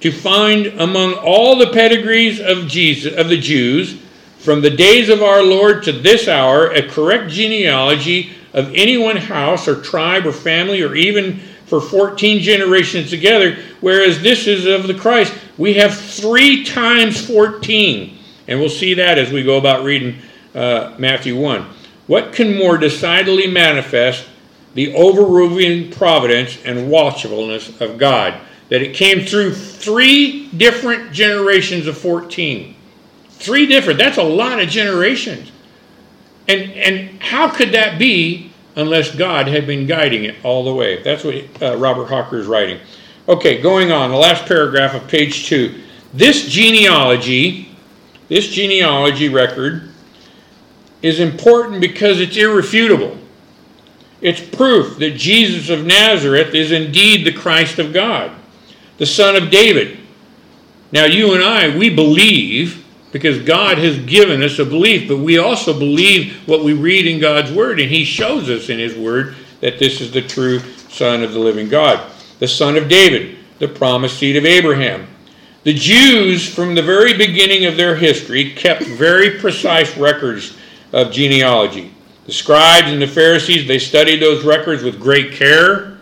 to 0.00 0.10
find 0.10 0.66
among 0.66 1.14
all 1.14 1.56
the 1.56 1.70
pedigrees 1.70 2.40
of 2.40 2.66
Jesus 2.66 3.14
of 3.14 3.28
the 3.28 3.38
Jews, 3.38 4.00
from 4.38 4.60
the 4.60 4.70
days 4.70 5.08
of 5.08 5.22
our 5.22 5.42
Lord 5.42 5.84
to 5.84 5.92
this 5.92 6.26
hour, 6.26 6.70
a 6.72 6.88
correct 6.88 7.30
genealogy 7.30 8.32
of 8.52 8.74
any 8.74 8.98
one 8.98 9.16
house 9.16 9.68
or 9.68 9.80
tribe 9.80 10.26
or 10.26 10.32
family 10.32 10.82
or 10.82 10.94
even 10.94 11.38
for 11.66 11.80
14 11.80 12.42
generations 12.42 13.08
together, 13.08 13.56
whereas 13.80 14.20
this 14.20 14.46
is 14.46 14.66
of 14.66 14.88
the 14.88 14.94
Christ. 14.94 15.32
We 15.56 15.74
have 15.74 15.96
three 15.96 16.64
times 16.64 17.24
14. 17.26 18.18
And 18.52 18.60
we'll 18.60 18.68
see 18.68 18.92
that 18.94 19.16
as 19.16 19.32
we 19.32 19.42
go 19.42 19.56
about 19.56 19.82
reading 19.82 20.18
uh, 20.54 20.94
Matthew 20.98 21.40
1. 21.40 21.66
What 22.06 22.34
can 22.34 22.54
more 22.58 22.76
decidedly 22.76 23.46
manifest 23.46 24.28
the 24.74 24.94
overruling 24.94 25.90
providence 25.90 26.58
and 26.66 26.90
watchfulness 26.90 27.80
of 27.80 27.96
God? 27.96 28.38
That 28.68 28.82
it 28.82 28.94
came 28.94 29.24
through 29.24 29.54
three 29.54 30.48
different 30.48 31.12
generations 31.12 31.86
of 31.86 31.96
14. 31.96 32.76
Three 33.30 33.64
different, 33.64 33.98
that's 33.98 34.18
a 34.18 34.22
lot 34.22 34.60
of 34.60 34.68
generations. 34.68 35.50
And, 36.46 36.72
and 36.72 37.22
how 37.22 37.48
could 37.48 37.72
that 37.72 37.98
be 37.98 38.52
unless 38.76 39.14
God 39.14 39.46
had 39.46 39.66
been 39.66 39.86
guiding 39.86 40.24
it 40.24 40.36
all 40.44 40.62
the 40.62 40.74
way? 40.74 41.02
That's 41.02 41.24
what 41.24 41.62
uh, 41.62 41.78
Robert 41.78 42.08
Hawker 42.08 42.36
is 42.36 42.46
writing. 42.46 42.80
Okay, 43.28 43.62
going 43.62 43.92
on, 43.92 44.10
the 44.10 44.16
last 44.16 44.44
paragraph 44.44 44.92
of 44.92 45.08
page 45.08 45.46
two. 45.46 45.80
This 46.12 46.46
genealogy, 46.50 47.71
this 48.32 48.48
genealogy 48.48 49.28
record, 49.28 49.90
is 51.02 51.20
important 51.20 51.82
because 51.82 52.18
it's 52.18 52.34
irrefutable. 52.34 53.18
It's 54.22 54.40
proof 54.40 54.96
that 55.00 55.16
Jesus 55.18 55.68
of 55.68 55.84
Nazareth 55.84 56.54
is 56.54 56.72
indeed 56.72 57.26
the 57.26 57.32
Christ 57.34 57.78
of 57.78 57.92
God, 57.92 58.32
the 58.96 59.04
Son 59.04 59.36
of 59.36 59.50
David. 59.50 59.98
Now, 60.92 61.04
you 61.04 61.34
and 61.34 61.44
I, 61.44 61.76
we 61.76 61.94
believe 61.94 62.82
because 63.12 63.38
God 63.42 63.76
has 63.76 63.98
given 63.98 64.42
us 64.42 64.58
a 64.58 64.64
belief, 64.64 65.08
but 65.08 65.18
we 65.18 65.36
also 65.36 65.78
believe 65.78 66.48
what 66.48 66.64
we 66.64 66.72
read 66.72 67.06
in 67.06 67.20
God's 67.20 67.52
Word, 67.52 67.80
and 67.80 67.90
He 67.90 68.02
shows 68.02 68.48
us 68.48 68.70
in 68.70 68.78
His 68.78 68.96
Word 68.96 69.34
that 69.60 69.78
this 69.78 70.00
is 70.00 70.10
the 70.10 70.22
true 70.22 70.58
Son 70.88 71.22
of 71.22 71.34
the 71.34 71.38
living 71.38 71.68
God, 71.68 72.10
the 72.38 72.48
Son 72.48 72.78
of 72.78 72.88
David, 72.88 73.36
the 73.58 73.68
promised 73.68 74.18
seed 74.18 74.36
of 74.36 74.46
Abraham. 74.46 75.06
The 75.64 75.74
Jews, 75.74 76.52
from 76.52 76.74
the 76.74 76.82
very 76.82 77.16
beginning 77.16 77.66
of 77.66 77.76
their 77.76 77.94
history, 77.94 78.50
kept 78.50 78.82
very 78.82 79.38
precise 79.38 79.96
records 79.96 80.56
of 80.92 81.12
genealogy. 81.12 81.92
The 82.26 82.32
scribes 82.32 82.88
and 82.90 83.00
the 83.00 83.06
Pharisees, 83.06 83.68
they 83.68 83.78
studied 83.78 84.20
those 84.20 84.44
records 84.44 84.82
with 84.82 85.00
great 85.00 85.32
care. 85.32 85.98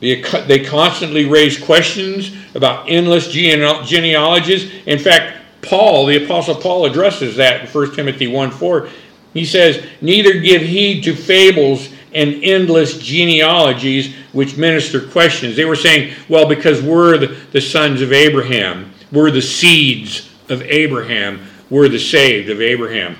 They 0.00 0.64
constantly 0.64 1.26
raised 1.26 1.64
questions 1.64 2.34
about 2.54 2.88
endless 2.88 3.28
genealogies. 3.28 4.70
In 4.86 4.98
fact, 4.98 5.38
Paul, 5.62 6.06
the 6.06 6.24
Apostle 6.24 6.56
Paul, 6.56 6.86
addresses 6.86 7.36
that 7.36 7.62
in 7.62 7.66
1 7.66 7.94
Timothy 7.94 8.26
1 8.26 8.50
4. 8.50 8.88
He 9.32 9.44
says, 9.44 9.84
Neither 10.00 10.34
give 10.34 10.62
heed 10.62 11.04
to 11.04 11.14
fables 11.14 11.88
and 12.14 12.42
endless 12.44 12.98
genealogies 12.98 14.14
which 14.32 14.56
minister 14.56 15.00
questions. 15.00 15.56
They 15.56 15.64
were 15.64 15.76
saying, 15.76 16.14
well, 16.28 16.48
because 16.48 16.80
we're 16.80 17.18
the, 17.18 17.36
the 17.52 17.60
sons 17.60 18.00
of 18.00 18.12
Abraham, 18.12 18.92
we're 19.10 19.30
the 19.30 19.42
seeds 19.42 20.30
of 20.48 20.62
Abraham, 20.62 21.46
we're 21.70 21.88
the 21.88 21.98
saved 21.98 22.50
of 22.50 22.60
Abraham. 22.60 23.16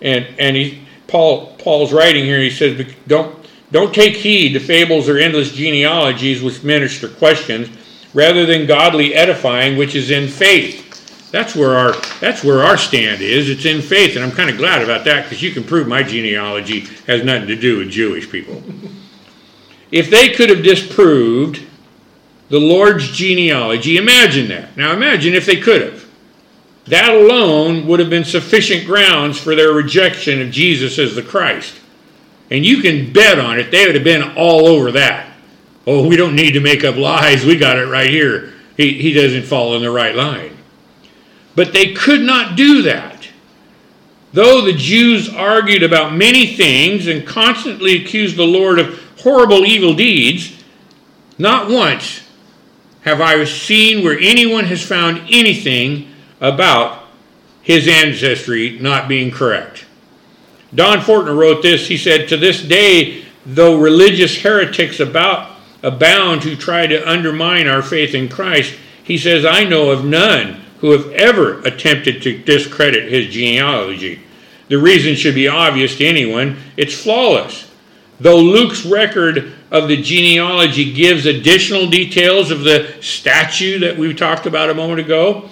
And, 0.00 0.26
and 0.38 0.56
he, 0.56 0.82
Paul, 1.06 1.56
Paul's 1.56 1.92
writing 1.92 2.24
here, 2.24 2.40
he 2.40 2.50
says, 2.50 2.90
don't, 3.06 3.46
don't 3.70 3.94
take 3.94 4.16
heed 4.16 4.54
to 4.54 4.60
fables 4.60 5.08
or 5.08 5.18
endless 5.18 5.52
genealogies 5.52 6.42
which 6.42 6.62
minister 6.62 7.08
questions, 7.08 7.68
rather 8.14 8.46
than 8.46 8.66
godly 8.66 9.14
edifying, 9.14 9.76
which 9.76 9.94
is 9.94 10.10
in 10.10 10.28
faith 10.28 10.87
that's 11.30 11.54
where 11.54 11.76
our 11.76 11.92
that's 12.20 12.42
where 12.42 12.62
our 12.62 12.78
stand 12.78 13.20
is. 13.20 13.50
It's 13.50 13.66
in 13.66 13.82
faith, 13.82 14.16
and 14.16 14.24
I'm 14.24 14.32
kind 14.32 14.50
of 14.50 14.56
glad 14.56 14.82
about 14.82 15.04
that 15.04 15.24
because 15.24 15.42
you 15.42 15.50
can 15.50 15.64
prove 15.64 15.86
my 15.86 16.02
genealogy 16.02 16.80
has 17.06 17.22
nothing 17.22 17.48
to 17.48 17.56
do 17.56 17.78
with 17.78 17.90
Jewish 17.90 18.30
people. 18.30 18.62
if 19.90 20.10
they 20.10 20.30
could 20.30 20.50
have 20.50 20.62
disproved 20.62 21.62
the 22.48 22.58
Lord's 22.58 23.10
genealogy, 23.10 23.98
imagine 23.98 24.48
that. 24.48 24.76
Now 24.76 24.92
imagine 24.92 25.34
if 25.34 25.44
they 25.44 25.60
could 25.60 25.82
have. 25.82 26.08
That 26.86 27.12
alone 27.12 27.86
would 27.86 28.00
have 28.00 28.08
been 28.08 28.24
sufficient 28.24 28.86
grounds 28.86 29.38
for 29.38 29.54
their 29.54 29.72
rejection 29.72 30.40
of 30.40 30.50
Jesus 30.50 30.98
as 30.98 31.14
the 31.14 31.22
Christ. 31.22 31.74
And 32.50 32.64
you 32.64 32.80
can 32.80 33.12
bet 33.12 33.38
on 33.38 33.58
it, 33.58 33.70
they 33.70 33.84
would 33.84 33.94
have 33.94 34.04
been 34.04 34.34
all 34.36 34.66
over 34.66 34.92
that. 34.92 35.30
Oh, 35.86 36.08
we 36.08 36.16
don't 36.16 36.34
need 36.34 36.52
to 36.52 36.60
make 36.60 36.84
up 36.84 36.96
lies. 36.96 37.44
We 37.44 37.56
got 37.56 37.78
it 37.78 37.86
right 37.86 38.08
here. 38.08 38.54
He, 38.78 38.94
he 38.94 39.12
doesn't 39.12 39.42
fall 39.42 39.76
in 39.76 39.82
the 39.82 39.90
right 39.90 40.14
line. 40.14 40.57
But 41.58 41.72
they 41.72 41.92
could 41.92 42.20
not 42.20 42.54
do 42.54 42.82
that. 42.82 43.28
Though 44.32 44.60
the 44.60 44.74
Jews 44.74 45.28
argued 45.28 45.82
about 45.82 46.14
many 46.14 46.46
things 46.54 47.08
and 47.08 47.26
constantly 47.26 48.00
accused 48.00 48.36
the 48.36 48.44
Lord 48.44 48.78
of 48.78 49.02
horrible 49.18 49.66
evil 49.66 49.92
deeds, 49.92 50.62
not 51.36 51.68
once 51.68 52.22
have 53.00 53.20
I 53.20 53.42
seen 53.42 54.04
where 54.04 54.16
anyone 54.20 54.66
has 54.66 54.86
found 54.86 55.18
anything 55.30 56.14
about 56.40 57.06
his 57.60 57.88
ancestry 57.88 58.78
not 58.78 59.08
being 59.08 59.32
correct. 59.32 59.84
Don 60.72 61.00
Fortner 61.00 61.36
wrote 61.36 61.60
this. 61.60 61.88
He 61.88 61.96
said, 61.96 62.28
To 62.28 62.36
this 62.36 62.62
day, 62.62 63.24
though 63.44 63.80
religious 63.80 64.40
heretics 64.42 65.00
about 65.00 65.56
abound 65.82 66.44
who 66.44 66.54
try 66.54 66.86
to 66.86 67.10
undermine 67.10 67.66
our 67.66 67.82
faith 67.82 68.14
in 68.14 68.28
Christ, 68.28 68.76
he 69.02 69.18
says, 69.18 69.44
I 69.44 69.64
know 69.64 69.90
of 69.90 70.04
none 70.04 70.66
who 70.80 70.92
have 70.92 71.10
ever 71.12 71.60
attempted 71.60 72.22
to 72.22 72.38
discredit 72.38 73.10
his 73.10 73.32
genealogy. 73.32 74.20
The 74.68 74.78
reason 74.78 75.16
should 75.16 75.34
be 75.34 75.48
obvious 75.48 75.96
to 75.96 76.06
anyone 76.06 76.56
it's 76.76 77.02
flawless. 77.02 77.70
Though 78.20 78.38
Luke's 78.40 78.84
record 78.84 79.52
of 79.70 79.88
the 79.88 80.00
genealogy 80.00 80.92
gives 80.92 81.26
additional 81.26 81.88
details 81.88 82.50
of 82.50 82.64
the 82.64 82.96
statue 83.00 83.78
that 83.80 83.96
we 83.96 84.12
talked 84.12 84.46
about 84.46 84.70
a 84.70 84.74
moment 84.74 85.00
ago 85.00 85.48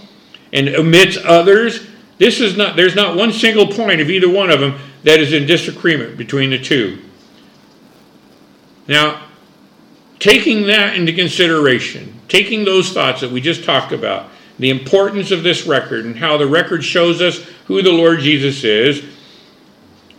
and 0.52 0.68
omits 0.68 1.16
others, 1.25 1.87
This 2.18 2.40
is 2.40 2.56
not, 2.56 2.76
there's 2.76 2.95
not 2.95 3.16
one 3.16 3.33
single 3.33 3.66
point 3.66 4.00
of 4.00 4.11
either 4.11 4.28
one 4.28 4.50
of 4.50 4.61
them 4.61 4.78
that 5.04 5.21
is 5.21 5.33
in 5.33 5.47
disagreement 5.47 6.16
between 6.16 6.50
the 6.50 6.59
two. 6.59 6.99
Now, 8.88 9.23
taking 10.18 10.66
that 10.66 10.97
into 10.97 11.12
consideration, 11.12 12.21
taking 12.28 12.64
those 12.64 12.92
thoughts 12.92 13.21
that 13.21 13.30
we 13.30 13.40
just 13.40 13.64
talked 13.64 13.92
about, 13.92 14.30
the 14.58 14.70
importance 14.70 15.30
of 15.30 15.42
this 15.42 15.66
record 15.66 16.04
and 16.04 16.16
how 16.16 16.36
the 16.36 16.46
record 16.46 16.84
shows 16.84 17.20
us 17.20 17.38
who 17.66 17.82
the 17.82 17.92
Lord 17.92 18.20
Jesus 18.20 18.64
is, 18.64 19.04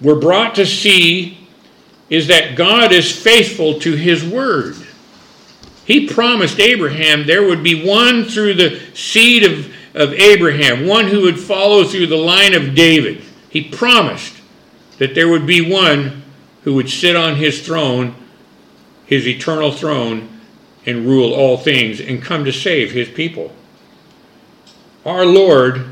we're 0.02 0.20
brought 0.20 0.56
to 0.56 0.66
see 0.66 1.48
is 2.10 2.28
that 2.28 2.56
God 2.56 2.92
is 2.92 3.12
faithful 3.12 3.80
to 3.80 3.96
his 3.96 4.24
word. 4.24 4.76
He 5.86 6.08
promised 6.08 6.60
Abraham 6.60 7.26
there 7.26 7.48
would 7.48 7.64
be 7.64 7.86
one 7.86 8.26
through 8.26 8.56
the 8.56 8.80
seed 8.94 9.44
of, 9.44 9.74
of 9.96 10.14
Abraham, 10.14 10.86
one 10.86 11.08
who 11.08 11.22
would 11.22 11.40
follow 11.40 11.84
through 11.84 12.08
the 12.08 12.18
line 12.18 12.54
of 12.54 12.76
David. 12.76 13.24
He 13.50 13.70
promised 13.70 14.36
that 14.98 15.16
there 15.16 15.30
would 15.30 15.46
be 15.48 15.72
one 15.72 16.24
who 16.64 16.74
would 16.76 16.90
sit 16.90 17.16
on 17.16 17.36
his 17.36 17.66
throne, 17.66 18.14
his 19.06 19.28
eternal 19.28 19.72
throne, 19.72 20.30
and 20.86 21.06
rule 21.06 21.34
all 21.34 21.58
things 21.58 22.00
and 22.00 22.22
come 22.22 22.46
to 22.46 22.52
save 22.52 22.92
his 22.92 23.10
people. 23.10 23.54
Our 25.08 25.26
Lord 25.26 25.86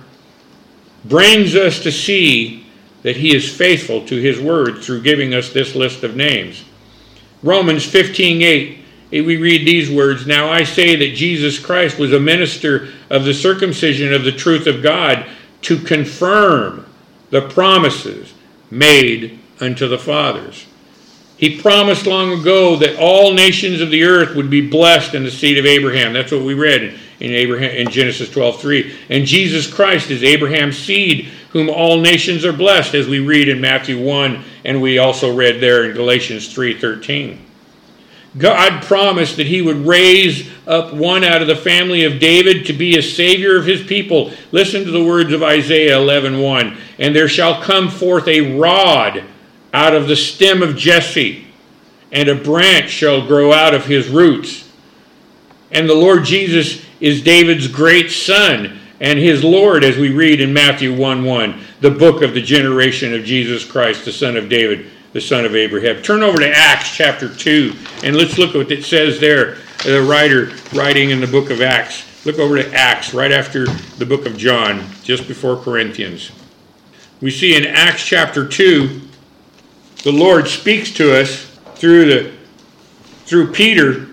brings 1.05 1.55
us 1.55 1.79
to 1.83 1.91
see 1.91 2.65
that 3.01 3.15
he 3.15 3.33
is 3.33 3.55
faithful 3.55 4.05
to 4.07 4.15
his 4.17 4.41
word 4.41 4.83
through 4.83 5.03
giving 5.03 5.33
us 5.33 5.53
this 5.53 5.73
list 5.73 6.03
of 6.03 6.17
names. 6.17 6.65
Romans 7.41 7.85
15 7.85 8.41
8, 8.41 8.77
eh, 9.13 9.21
we 9.21 9.37
read 9.37 9.65
these 9.65 9.89
words 9.89 10.27
Now 10.27 10.51
I 10.51 10.65
say 10.65 10.97
that 10.97 11.15
Jesus 11.15 11.57
Christ 11.57 11.97
was 11.97 12.11
a 12.11 12.19
minister 12.19 12.89
of 13.09 13.23
the 13.23 13.33
circumcision 13.33 14.13
of 14.13 14.25
the 14.25 14.33
truth 14.33 14.67
of 14.67 14.83
God 14.83 15.25
to 15.61 15.79
confirm 15.79 16.85
the 17.29 17.47
promises 17.47 18.33
made 18.69 19.39
unto 19.61 19.87
the 19.87 19.97
fathers. 19.97 20.65
He 21.37 21.61
promised 21.61 22.05
long 22.05 22.37
ago 22.41 22.75
that 22.77 22.99
all 22.99 23.33
nations 23.33 23.79
of 23.79 23.91
the 23.91 24.03
earth 24.03 24.35
would 24.35 24.49
be 24.49 24.67
blessed 24.67 25.13
in 25.13 25.23
the 25.23 25.31
seed 25.31 25.57
of 25.57 25.65
Abraham. 25.65 26.11
That's 26.11 26.33
what 26.33 26.43
we 26.43 26.53
read 26.53 26.99
in 27.19 27.31
Abraham 27.31 27.71
in 27.71 27.89
Genesis 27.89 28.29
12:3. 28.29 28.91
And 29.09 29.25
Jesus 29.25 29.67
Christ 29.67 30.11
is 30.11 30.23
Abraham's 30.23 30.77
seed, 30.77 31.27
whom 31.49 31.69
all 31.69 31.99
nations 31.99 32.43
are 32.43 32.53
blessed, 32.53 32.95
as 32.95 33.07
we 33.07 33.19
read 33.19 33.47
in 33.47 33.61
Matthew 33.61 33.97
1, 33.97 34.43
and 34.65 34.81
we 34.81 34.97
also 34.97 35.33
read 35.33 35.61
there 35.61 35.85
in 35.85 35.95
Galatians 35.95 36.47
3:13. 36.47 37.39
God 38.37 38.81
promised 38.83 39.37
that 39.37 39.47
he 39.47 39.61
would 39.61 39.85
raise 39.85 40.49
up 40.67 40.93
one 40.93 41.23
out 41.23 41.41
of 41.41 41.47
the 41.47 41.55
family 41.55 42.03
of 42.03 42.19
David 42.19 42.65
to 42.65 42.73
be 42.73 42.97
a 42.97 43.01
savior 43.01 43.55
of 43.55 43.65
his 43.65 43.81
people. 43.81 44.33
Listen 44.51 44.83
to 44.83 44.91
the 44.91 45.03
words 45.03 45.31
of 45.31 45.41
Isaiah 45.41 45.97
11:1. 45.97 46.75
And 46.99 47.15
there 47.15 47.29
shall 47.29 47.61
come 47.61 47.89
forth 47.89 48.27
a 48.27 48.57
rod 48.57 49.23
out 49.73 49.95
of 49.95 50.09
the 50.09 50.17
stem 50.17 50.61
of 50.61 50.75
Jesse, 50.75 51.45
and 52.11 52.27
a 52.27 52.35
branch 52.35 52.89
shall 52.89 53.21
grow 53.25 53.53
out 53.53 53.73
of 53.73 53.85
his 53.85 54.07
roots. 54.07 54.65
And 55.71 55.87
the 55.87 55.95
Lord 55.95 56.25
Jesus 56.25 56.79
is 56.99 57.21
David's 57.21 57.67
great 57.67 58.11
son 58.11 58.79
and 59.01 59.19
his 59.19 59.43
Lord, 59.43 59.83
as 59.83 59.97
we 59.97 60.11
read 60.13 60.39
in 60.39 60.53
Matthew 60.53 60.95
1 60.95 61.23
1, 61.23 61.61
the 61.81 61.91
book 61.91 62.21
of 62.21 62.33
the 62.33 62.41
generation 62.41 63.13
of 63.13 63.25
Jesus 63.25 63.65
Christ, 63.65 64.05
the 64.05 64.11
son 64.11 64.37
of 64.37 64.49
David 64.49 64.87
the 65.15 65.21
son 65.21 65.45
of 65.45 65.55
Abraham. 65.55 66.01
Turn 66.01 66.23
over 66.23 66.39
to 66.39 66.51
Acts 66.53 66.93
chapter 66.93 67.33
2, 67.33 67.73
and 68.03 68.17
let's 68.17 68.37
look 68.37 68.49
at 68.49 68.57
what 68.57 68.69
it 68.69 68.83
says 68.83 69.17
there. 69.17 69.55
The 69.85 70.01
writer 70.01 70.51
writing 70.73 71.11
in 71.11 71.21
the 71.21 71.27
book 71.27 71.51
of 71.51 71.61
Acts. 71.61 72.03
Look 72.25 72.37
over 72.37 72.61
to 72.61 72.73
Acts, 72.73 73.13
right 73.13 73.31
after 73.31 73.65
the 73.65 74.05
book 74.05 74.25
of 74.25 74.35
John, 74.35 74.83
just 75.03 75.25
before 75.25 75.55
Corinthians. 75.55 76.33
We 77.21 77.31
see 77.31 77.55
in 77.55 77.65
Acts 77.65 78.03
chapter 78.03 78.45
2, 78.45 78.99
the 80.03 80.11
Lord 80.11 80.49
speaks 80.49 80.91
to 80.95 81.17
us 81.17 81.45
through 81.75 82.05
the 82.07 82.33
through 83.23 83.53
Peter, 83.53 84.07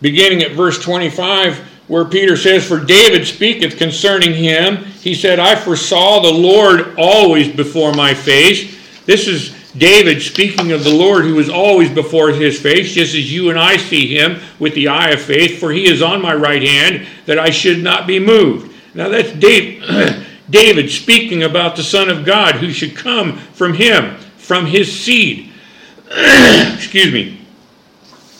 beginning 0.00 0.42
at 0.42 0.52
verse 0.52 0.82
25, 0.82 1.69
where 1.90 2.04
Peter 2.04 2.36
says, 2.36 2.64
For 2.64 2.78
David 2.78 3.26
speaketh 3.26 3.76
concerning 3.76 4.32
him. 4.32 4.84
He 5.00 5.12
said, 5.12 5.40
I 5.40 5.56
foresaw 5.56 6.20
the 6.20 6.30
Lord 6.30 6.94
always 6.96 7.48
before 7.52 7.92
my 7.92 8.14
face. 8.14 8.78
This 9.06 9.26
is 9.26 9.56
David 9.76 10.22
speaking 10.22 10.70
of 10.70 10.84
the 10.84 10.94
Lord 10.94 11.24
who 11.24 11.40
is 11.40 11.48
always 11.48 11.90
before 11.90 12.30
his 12.30 12.60
face, 12.60 12.92
just 12.92 13.16
as 13.16 13.32
you 13.32 13.50
and 13.50 13.58
I 13.58 13.76
see 13.76 14.16
him 14.16 14.40
with 14.60 14.74
the 14.74 14.86
eye 14.86 15.10
of 15.10 15.20
faith, 15.20 15.58
for 15.58 15.72
he 15.72 15.90
is 15.90 16.00
on 16.00 16.22
my 16.22 16.32
right 16.32 16.62
hand, 16.62 17.08
that 17.26 17.40
I 17.40 17.50
should 17.50 17.82
not 17.82 18.06
be 18.06 18.20
moved. 18.20 18.72
Now 18.94 19.08
that's 19.08 19.32
David, 19.32 20.24
David 20.50 20.92
speaking 20.92 21.42
about 21.42 21.74
the 21.74 21.82
Son 21.82 22.08
of 22.08 22.24
God 22.24 22.54
who 22.54 22.70
should 22.70 22.94
come 22.94 23.36
from 23.36 23.74
him, 23.74 24.16
from 24.38 24.64
his 24.64 24.96
seed. 24.96 25.52
Excuse 26.08 27.12
me. 27.12 27.40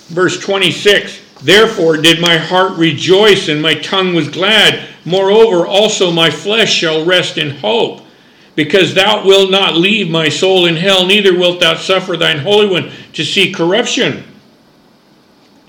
Verse 0.06 0.38
26 0.38 1.29
Therefore 1.42 1.96
did 1.96 2.20
my 2.20 2.36
heart 2.36 2.76
rejoice 2.76 3.48
and 3.48 3.62
my 3.62 3.74
tongue 3.74 4.14
was 4.14 4.28
glad. 4.28 4.86
Moreover, 5.04 5.66
also 5.66 6.10
my 6.10 6.30
flesh 6.30 6.72
shall 6.72 7.04
rest 7.04 7.38
in 7.38 7.56
hope 7.58 8.02
because 8.54 8.92
thou 8.92 9.24
wilt 9.24 9.50
not 9.50 9.74
leave 9.74 10.10
my 10.10 10.28
soul 10.28 10.66
in 10.66 10.76
hell, 10.76 11.06
neither 11.06 11.36
wilt 11.36 11.60
thou 11.60 11.74
suffer 11.74 12.16
thine 12.16 12.38
Holy 12.38 12.66
One 12.66 12.90
to 13.14 13.24
see 13.24 13.52
corruption. 13.52 14.24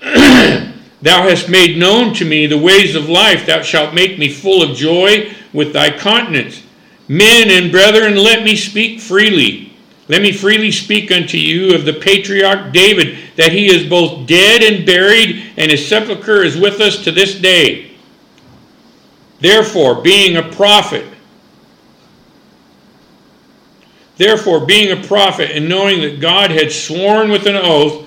thou 0.00 0.72
hast 1.02 1.48
made 1.48 1.78
known 1.78 2.12
to 2.14 2.24
me 2.24 2.46
the 2.46 2.58
ways 2.58 2.94
of 2.94 3.08
life, 3.08 3.46
thou 3.46 3.62
shalt 3.62 3.94
make 3.94 4.18
me 4.18 4.28
full 4.28 4.62
of 4.62 4.76
joy 4.76 5.34
with 5.54 5.72
thy 5.72 5.90
countenance. 5.96 6.62
Men 7.08 7.50
and 7.50 7.72
brethren, 7.72 8.16
let 8.16 8.44
me 8.44 8.56
speak 8.56 9.00
freely. 9.00 9.71
Let 10.08 10.22
me 10.22 10.32
freely 10.32 10.72
speak 10.72 11.10
unto 11.10 11.38
you 11.38 11.74
of 11.74 11.84
the 11.84 11.92
patriarch 11.92 12.72
David, 12.72 13.18
that 13.36 13.52
he 13.52 13.66
is 13.66 13.88
both 13.88 14.26
dead 14.26 14.62
and 14.62 14.84
buried, 14.84 15.52
and 15.56 15.70
his 15.70 15.86
sepulchre 15.86 16.42
is 16.42 16.56
with 16.56 16.80
us 16.80 17.04
to 17.04 17.12
this 17.12 17.34
day. 17.36 17.92
Therefore, 19.40 20.02
being 20.02 20.36
a 20.36 20.42
prophet, 20.42 21.06
Therefore, 24.16 24.64
being 24.64 24.92
a 24.92 25.02
prophet 25.02 25.50
and 25.50 25.68
knowing 25.68 26.00
that 26.02 26.20
God 26.20 26.50
had 26.50 26.70
sworn 26.70 27.30
with 27.30 27.46
an 27.46 27.56
oath 27.56 28.06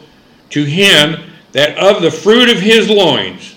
to 0.52 0.64
him 0.64 1.30
that 1.52 1.78
of 1.78 2.02
the 2.02 2.12
fruit 2.12 2.50
of 2.50 2.60
his 2.60 2.90
loins, 2.90 3.56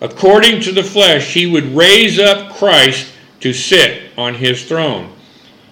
according 0.00 0.62
to 0.62 0.72
the 0.72 0.82
flesh, 0.82 1.34
he 1.34 1.46
would 1.46 1.64
raise 1.74 2.18
up 2.18 2.54
Christ 2.54 3.12
to 3.40 3.52
sit 3.52 4.12
on 4.16 4.34
his 4.34 4.64
throne. 4.64 5.12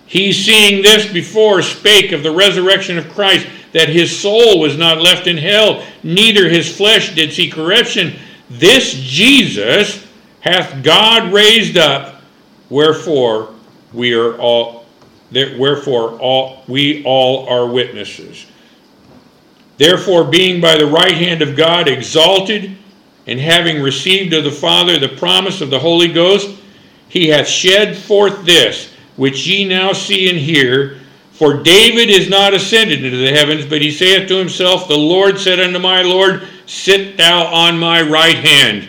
He, 0.07 0.33
seeing 0.33 0.83
this 0.83 1.11
before, 1.12 1.62
spake 1.62 2.12
of 2.12 2.23
the 2.23 2.31
resurrection 2.31 2.97
of 2.97 3.09
Christ, 3.11 3.47
that 3.73 3.88
his 3.88 4.16
soul 4.16 4.61
was 4.61 4.77
not 4.77 5.03
left 5.03 5.27
in 5.27 5.37
hell, 5.37 5.85
neither 6.03 6.49
his 6.49 6.75
flesh 6.75 7.14
did 7.14 7.33
see 7.33 7.51
corruption. 7.51 8.16
This 8.49 8.95
Jesus 8.95 10.07
hath 10.40 10.83
God 10.85 11.33
raised 11.33 11.77
up, 11.77 12.23
wherefore 12.71 13.55
we 13.92 14.14
are 14.14 14.38
all 14.38 14.87
wherefore 15.33 16.12
all, 16.21 16.62
we 16.69 17.03
all 17.05 17.49
are 17.49 17.66
witnesses. 17.66 18.47
Therefore, 19.77 20.25
being 20.25 20.61
by 20.61 20.79
the 20.79 20.87
right 20.87 21.14
hand 21.14 21.42
of 21.42 21.57
God 21.57 21.88
exalted, 21.88 22.77
and 23.27 23.40
having 23.40 23.83
received 23.83 24.33
of 24.33 24.45
the 24.45 24.51
Father 24.51 24.99
the 24.99 25.09
promise 25.09 25.61
of 25.61 25.71
the 25.71 25.79
Holy 25.79 26.09
Ghost, 26.09 26.57
he 27.09 27.29
hath 27.29 27.49
shed 27.49 27.97
forth 27.97 28.45
this, 28.45 28.95
which 29.16 29.46
ye 29.46 29.64
now 29.64 29.92
see 29.92 30.29
and 30.29 30.38
hear. 30.38 31.00
For 31.33 31.62
David 31.62 32.09
is 32.09 32.31
not 32.31 32.55
ascended 32.55 33.05
into 33.05 33.18
the 33.18 33.33
heavens, 33.33 33.66
but 33.66 33.83
he 33.83 33.90
saith 33.90 34.29
to 34.29 34.37
himself, 34.37 34.88
The 34.88 34.96
Lord 34.96 35.38
said 35.38 35.61
unto 35.61 35.79
my 35.79 36.02
Lord, 36.02 36.48
Sit 36.66 37.16
thou 37.16 37.44
on 37.46 37.79
my 37.79 38.00
right 38.02 38.37
hand, 38.37 38.88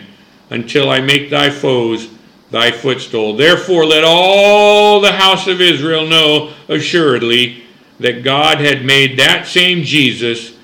until 0.50 0.90
I 0.90 1.00
make 1.00 1.30
thy 1.30 1.50
foes 1.50 2.08
thy 2.50 2.70
footstool. 2.70 3.36
Therefore, 3.36 3.84
let 3.84 4.04
all 4.04 5.00
the 5.00 5.12
house 5.12 5.46
of 5.46 5.60
Israel 5.60 6.06
know 6.06 6.54
assuredly 6.68 7.64
that 8.00 8.24
God 8.24 8.58
had 8.58 8.84
made 8.84 9.18
that 9.18 9.46
same 9.46 9.82
Jesus, 9.82 10.56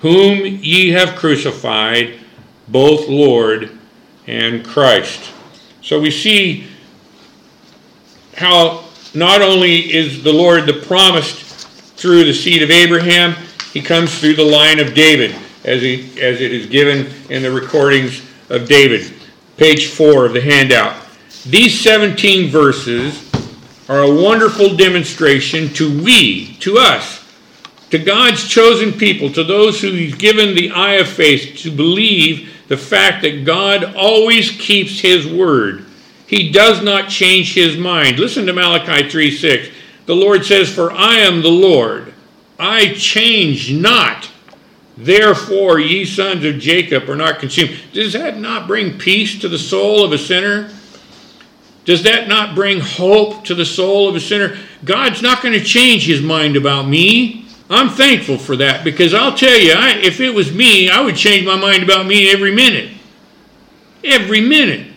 whom 0.00 0.44
ye 0.44 0.90
have 0.90 1.16
crucified, 1.16 2.18
both 2.68 3.08
Lord 3.08 3.78
and 4.26 4.64
Christ. 4.64 5.32
So 5.82 6.00
we 6.00 6.10
see 6.10 6.66
how 8.36 8.84
not 9.14 9.42
only 9.42 9.92
is 9.92 10.22
the 10.22 10.32
Lord 10.32 10.66
the 10.66 10.74
promised 10.74 11.42
through 11.96 12.24
the 12.24 12.34
seed 12.34 12.62
of 12.62 12.70
Abraham, 12.70 13.34
he 13.72 13.80
comes 13.80 14.18
through 14.18 14.34
the 14.34 14.44
line 14.44 14.80
of 14.80 14.94
David, 14.94 15.34
as, 15.64 15.82
he, 15.82 16.20
as 16.20 16.40
it 16.40 16.52
is 16.52 16.66
given 16.66 17.12
in 17.28 17.42
the 17.42 17.50
recordings 17.50 18.22
of 18.48 18.68
David. 18.68 19.12
Page 19.56 19.88
4 19.88 20.26
of 20.26 20.32
the 20.32 20.40
handout. 20.40 20.96
These 21.46 21.80
17 21.80 22.50
verses 22.50 23.30
are 23.88 24.02
a 24.02 24.14
wonderful 24.14 24.76
demonstration 24.76 25.68
to 25.74 26.02
we, 26.02 26.54
to 26.60 26.78
us, 26.78 27.26
to 27.90 27.98
God's 27.98 28.48
chosen 28.48 28.92
people, 28.92 29.32
to 29.32 29.42
those 29.42 29.80
who 29.80 29.90
He's 29.90 30.14
given 30.14 30.54
the 30.54 30.70
eye 30.70 30.94
of 30.94 31.08
faith 31.08 31.58
to 31.58 31.70
believe 31.70 32.54
the 32.68 32.76
fact 32.76 33.22
that 33.22 33.44
God 33.44 33.96
always 33.96 34.50
keeps 34.50 35.00
His 35.00 35.26
word. 35.26 35.86
He 36.30 36.52
does 36.52 36.80
not 36.80 37.08
change 37.08 37.54
his 37.54 37.76
mind. 37.76 38.20
Listen 38.20 38.46
to 38.46 38.52
Malachi 38.52 39.10
3 39.10 39.36
6. 39.36 39.68
The 40.06 40.14
Lord 40.14 40.44
says, 40.44 40.72
For 40.72 40.92
I 40.92 41.16
am 41.16 41.42
the 41.42 41.48
Lord, 41.48 42.14
I 42.56 42.94
change 42.94 43.72
not. 43.72 44.30
Therefore, 44.96 45.80
ye 45.80 46.04
sons 46.04 46.44
of 46.44 46.60
Jacob 46.60 47.10
are 47.10 47.16
not 47.16 47.40
consumed. 47.40 47.76
Does 47.92 48.12
that 48.12 48.38
not 48.38 48.68
bring 48.68 48.96
peace 48.96 49.40
to 49.40 49.48
the 49.48 49.58
soul 49.58 50.04
of 50.04 50.12
a 50.12 50.18
sinner? 50.18 50.72
Does 51.84 52.04
that 52.04 52.28
not 52.28 52.54
bring 52.54 52.78
hope 52.78 53.44
to 53.46 53.56
the 53.56 53.64
soul 53.64 54.08
of 54.08 54.14
a 54.14 54.20
sinner? 54.20 54.56
God's 54.84 55.22
not 55.22 55.42
going 55.42 55.58
to 55.58 55.64
change 55.64 56.06
his 56.06 56.22
mind 56.22 56.54
about 56.54 56.86
me. 56.86 57.48
I'm 57.68 57.88
thankful 57.88 58.38
for 58.38 58.54
that 58.54 58.84
because 58.84 59.14
I'll 59.14 59.34
tell 59.34 59.58
you, 59.58 59.72
I, 59.72 59.96
if 59.96 60.20
it 60.20 60.32
was 60.32 60.54
me, 60.54 60.90
I 60.90 61.00
would 61.00 61.16
change 61.16 61.44
my 61.44 61.56
mind 61.56 61.82
about 61.82 62.06
me 62.06 62.30
every 62.30 62.54
minute. 62.54 62.92
Every 64.04 64.40
minute. 64.40 64.89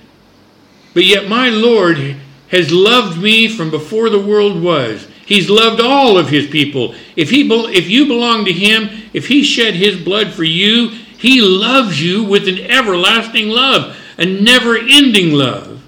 But 0.93 1.05
yet 1.05 1.27
my 1.27 1.49
Lord 1.49 2.17
has 2.49 2.71
loved 2.71 3.19
me 3.19 3.47
from 3.47 3.71
before 3.71 4.09
the 4.09 4.19
world 4.19 4.61
was. 4.61 5.07
He's 5.25 5.49
loved 5.49 5.81
all 5.81 6.17
of 6.17 6.29
his 6.29 6.47
people. 6.47 6.93
If 7.15 7.29
he 7.29 7.49
if 7.49 7.89
you 7.89 8.05
belong 8.05 8.45
to 8.45 8.53
him, 8.53 8.89
if 9.13 9.27
he 9.27 9.43
shed 9.43 9.73
his 9.73 9.99
blood 9.99 10.33
for 10.33 10.43
you, 10.43 10.89
he 10.89 11.41
loves 11.41 12.01
you 12.01 12.23
with 12.23 12.47
an 12.47 12.59
everlasting 12.59 13.49
love, 13.49 13.97
a 14.17 14.25
never-ending 14.25 15.31
love. 15.31 15.81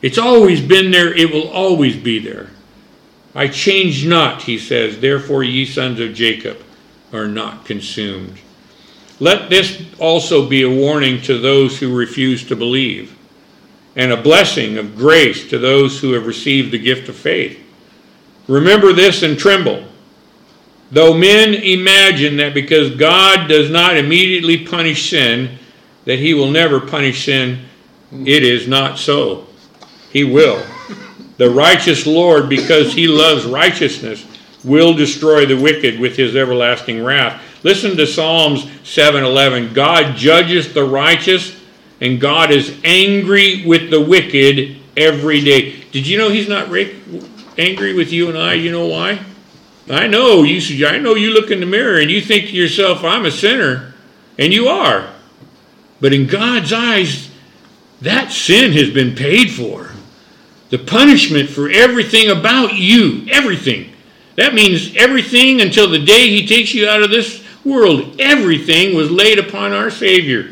It's 0.00 0.18
always 0.18 0.60
been 0.60 0.92
there, 0.92 1.12
it 1.12 1.32
will 1.32 1.48
always 1.48 1.96
be 1.96 2.20
there. 2.20 2.50
I 3.34 3.48
change 3.48 4.06
not, 4.06 4.42
he 4.42 4.56
says, 4.56 5.00
therefore 5.00 5.42
ye 5.42 5.66
sons 5.66 5.98
of 5.98 6.14
Jacob 6.14 6.62
are 7.12 7.26
not 7.26 7.64
consumed. 7.64 8.38
Let 9.18 9.50
this 9.50 9.82
also 9.98 10.48
be 10.48 10.62
a 10.62 10.70
warning 10.70 11.20
to 11.22 11.38
those 11.38 11.78
who 11.78 11.96
refuse 11.96 12.46
to 12.46 12.54
believe, 12.54 13.17
and 13.98 14.12
a 14.12 14.16
blessing 14.16 14.78
of 14.78 14.96
grace 14.96 15.50
to 15.50 15.58
those 15.58 16.00
who 16.00 16.12
have 16.12 16.24
received 16.24 16.70
the 16.70 16.78
gift 16.78 17.08
of 17.08 17.16
faith. 17.16 17.58
Remember 18.46 18.92
this 18.92 19.24
and 19.24 19.36
tremble. 19.36 19.84
Though 20.92 21.12
men 21.12 21.52
imagine 21.52 22.36
that 22.36 22.54
because 22.54 22.94
God 22.94 23.48
does 23.48 23.68
not 23.70 23.96
immediately 23.96 24.64
punish 24.64 25.10
sin, 25.10 25.58
that 26.04 26.20
he 26.20 26.32
will 26.32 26.50
never 26.50 26.80
punish 26.80 27.26
sin, 27.26 27.66
it 28.24 28.44
is 28.44 28.68
not 28.68 28.98
so. 28.98 29.48
He 30.10 30.22
will. 30.22 30.64
The 31.36 31.50
righteous 31.50 32.06
Lord, 32.06 32.48
because 32.48 32.94
he 32.94 33.08
loves 33.08 33.44
righteousness, 33.44 34.24
will 34.64 34.94
destroy 34.94 35.44
the 35.44 35.60
wicked 35.60 35.98
with 35.98 36.16
his 36.16 36.36
everlasting 36.36 37.04
wrath. 37.04 37.42
Listen 37.64 37.96
to 37.96 38.06
Psalms 38.06 38.64
7:11. 38.84 39.74
God 39.74 40.16
judges 40.16 40.72
the 40.72 40.84
righteous 40.84 41.57
and 42.00 42.20
God 42.20 42.50
is 42.50 42.78
angry 42.84 43.64
with 43.66 43.90
the 43.90 44.00
wicked 44.00 44.76
every 44.96 45.40
day. 45.40 45.80
Did 45.90 46.06
you 46.06 46.18
know 46.18 46.30
he's 46.30 46.48
not 46.48 46.68
angry 47.58 47.94
with 47.94 48.12
you 48.12 48.28
and 48.28 48.38
I. 48.38 48.54
You 48.54 48.70
know 48.70 48.86
why? 48.86 49.20
I 49.90 50.06
know 50.06 50.42
you. 50.42 50.86
I 50.86 50.98
know 50.98 51.14
you 51.14 51.30
look 51.30 51.50
in 51.50 51.60
the 51.60 51.66
mirror 51.66 51.98
and 51.98 52.10
you 52.10 52.20
think 52.20 52.46
to 52.46 52.52
yourself, 52.52 53.04
"I'm 53.04 53.24
a 53.24 53.30
sinner," 53.30 53.94
and 54.38 54.52
you 54.52 54.68
are. 54.68 55.08
But 56.00 56.12
in 56.12 56.26
God's 56.26 56.72
eyes, 56.72 57.28
that 58.02 58.30
sin 58.30 58.72
has 58.72 58.90
been 58.90 59.14
paid 59.14 59.50
for. 59.50 59.92
The 60.70 60.78
punishment 60.78 61.48
for 61.48 61.70
everything 61.70 62.28
about 62.28 62.74
you, 62.74 63.26
everything. 63.30 63.90
That 64.36 64.54
means 64.54 64.94
everything 64.94 65.60
until 65.62 65.88
the 65.88 65.98
day 65.98 66.28
He 66.28 66.46
takes 66.46 66.74
you 66.74 66.86
out 66.86 67.02
of 67.02 67.10
this 67.10 67.40
world. 67.64 68.16
Everything 68.20 68.94
was 68.94 69.10
laid 69.10 69.38
upon 69.38 69.72
our 69.72 69.90
Savior. 69.90 70.50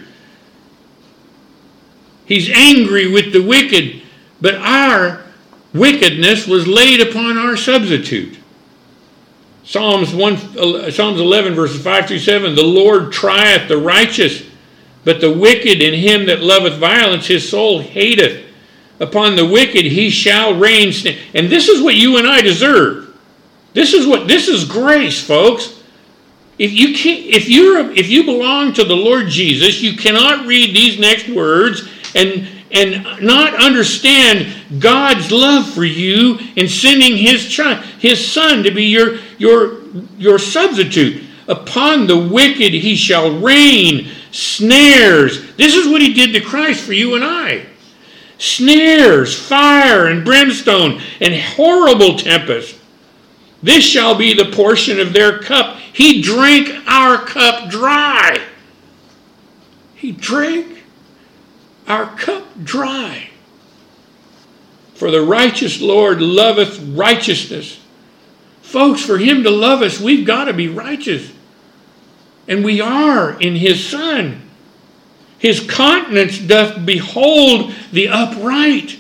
He's 2.27 2.51
angry 2.51 3.11
with 3.11 3.33
the 3.33 3.43
wicked, 3.43 4.03
but 4.41 4.57
our 4.57 5.25
wickedness 5.73 6.47
was 6.47 6.67
laid 6.67 7.01
upon 7.01 7.39
our 7.39 7.57
substitute. 7.57 8.39
Psalms 9.65 10.15
1, 10.15 10.35
uh, 10.35 10.91
Psalms 10.91 11.21
11, 11.21 11.55
verses 11.55 11.83
5 11.83 12.07
through 12.07 12.19
7 12.19 12.55
The 12.55 12.63
Lord 12.63 13.13
trieth 13.13 13.69
the 13.69 13.79
righteous, 13.79 14.45
but 15.05 15.21
the 15.21 15.33
wicked 15.33 15.83
in 15.83 15.95
him 15.95 16.27
that 16.27 16.41
loveth 16.41 16.79
violence, 16.79 17.27
his 17.27 17.49
soul 17.49 17.81
hateth. 17.81 18.45
Upon 18.99 19.37
the 19.37 19.47
wicked 19.47 19.85
he 19.85 20.09
shall 20.09 20.55
rain. 20.55 20.93
And 21.35 21.51
this 21.51 21.69
is 21.69 21.83
what 21.83 21.97
you 21.97 22.17
and 22.17 22.27
I 22.27 22.41
deserve. 22.41 23.15
This 23.75 23.93
is 23.93 24.07
what 24.07 24.27
this 24.27 24.49
is 24.49 24.65
grace, 24.65 25.23
folks. 25.23 25.83
If 26.59 26.73
you 26.73 26.95
can 26.95 27.19
if 27.25 27.47
you're 27.47 27.91
if 27.91 28.09
you 28.09 28.25
belong 28.25 28.73
to 28.73 28.85
the 28.85 28.97
Lord 28.97 29.29
Jesus, 29.29 29.83
you 29.83 29.99
cannot 29.99 30.47
read 30.47 30.75
these 30.75 30.99
next 30.99 31.29
words 31.29 31.87
and 32.15 32.49
and 32.71 33.23
not 33.23 33.55
understand 33.55 34.81
God's 34.81 35.31
love 35.31 35.73
for 35.73 35.85
you 35.85 36.39
in 36.57 36.69
sending 36.69 37.17
his 37.17 37.49
child, 37.49 37.85
his 37.99 38.31
son 38.31 38.63
to 38.65 38.71
be 38.71 38.85
your 38.85 39.19
your 39.39 39.83
your 40.19 40.39
substitute. 40.39 41.23
Upon 41.49 42.07
the 42.07 42.19
wicked 42.19 42.73
he 42.73 42.97
shall 42.97 43.39
rain 43.39 44.11
snares. 44.33 45.55
This 45.55 45.75
is 45.75 45.89
what 45.89 46.03
he 46.03 46.13
did 46.13 46.33
to 46.33 46.41
Christ 46.41 46.85
for 46.85 46.93
you 46.93 47.15
and 47.15 47.25
I. 47.25 47.67
Snares, 48.39 49.39
fire 49.39 50.09
and 50.09 50.25
brimstone 50.25 51.01
and 51.21 51.35
horrible 51.35 52.19
tempest. 52.19 52.77
This 53.63 53.85
shall 53.85 54.15
be 54.15 54.35
the 54.35 54.53
portion 54.53 55.01
of 55.01 55.13
their 55.13 55.39
cup. 55.39 55.79
He 55.79 56.21
drank 56.21 56.69
our 56.87 57.19
cup 57.19 57.71
dry. 57.71 58.41
He 59.95 60.13
drank 60.13 60.76
our 61.87 62.07
cup 62.17 62.45
dry. 62.65 63.31
For 64.95 65.11
the 65.11 65.23
righteous 65.23 65.81
Lord 65.81 66.23
loveth 66.23 66.81
righteousness. 66.81 67.81
Folks, 68.63 69.05
for 69.05 69.19
him 69.19 69.43
to 69.43 69.51
love 69.51 69.83
us, 69.83 70.01
we've 70.01 70.27
got 70.27 70.47
to 70.47 70.53
be 70.53 70.69
righteous. 70.69 71.33
And 72.49 72.65
we 72.65 72.81
are 72.81 73.39
in 73.41 73.55
his 73.55 73.87
Son. 73.87 74.43
His 75.39 75.61
countenance 75.61 76.39
doth 76.39 76.85
behold 76.87 77.75
the 77.93 78.09
upright. 78.09 78.99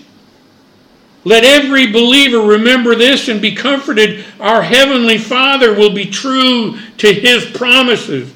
Let 1.25 1.42
every 1.42 1.88
believer 1.88 2.40
remember 2.40 2.94
this 2.94 3.29
and 3.29 3.42
be 3.42 3.55
comforted. 3.57 4.25
Our 4.38 4.62
Heavenly 4.62 5.18
Father 5.18 5.75
will 5.75 5.92
be 5.92 6.07
true 6.07 6.79
to 6.99 7.12
His 7.12 7.44
promises. 7.46 8.33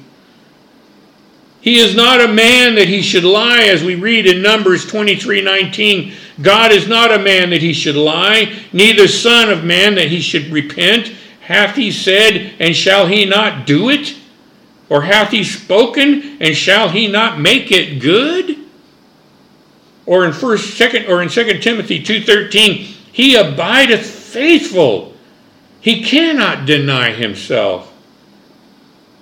He 1.61 1.77
is 1.77 1.95
not 1.95 2.21
a 2.21 2.27
man 2.27 2.75
that 2.75 2.87
he 2.87 3.03
should 3.03 3.23
lie, 3.23 3.61
as 3.61 3.83
we 3.83 3.93
read 3.93 4.25
in 4.25 4.41
Numbers 4.41 4.85
23 4.87 5.41
19. 5.41 6.13
God 6.41 6.71
is 6.71 6.87
not 6.87 7.13
a 7.13 7.19
man 7.19 7.51
that 7.51 7.61
he 7.61 7.71
should 7.71 7.95
lie, 7.95 8.53
neither 8.73 9.07
son 9.07 9.51
of 9.51 9.63
man 9.63 9.95
that 9.95 10.07
he 10.07 10.21
should 10.21 10.47
repent. 10.47 11.13
Hath 11.41 11.75
he 11.75 11.91
said, 11.91 12.53
and 12.59 12.75
shall 12.75 13.05
he 13.07 13.25
not 13.25 13.67
do 13.67 13.89
it? 13.89 14.15
Or 14.89 15.03
hath 15.03 15.29
he 15.29 15.43
spoken, 15.43 16.37
and 16.41 16.55
shall 16.55 16.89
he 16.89 17.07
not 17.07 17.39
make 17.39 17.71
it 17.71 17.99
good? 17.99 18.57
Or 20.05 20.25
in 20.25 20.33
first, 20.33 20.77
second, 20.77 21.05
or 21.05 21.21
in 21.21 21.29
Second 21.29 21.61
Timothy 21.61 22.03
2.13, 22.03 22.75
he 23.11 23.35
abideth 23.35 24.05
faithful. 24.05 25.13
He 25.79 26.03
cannot 26.03 26.65
deny 26.65 27.11
himself. 27.11 27.90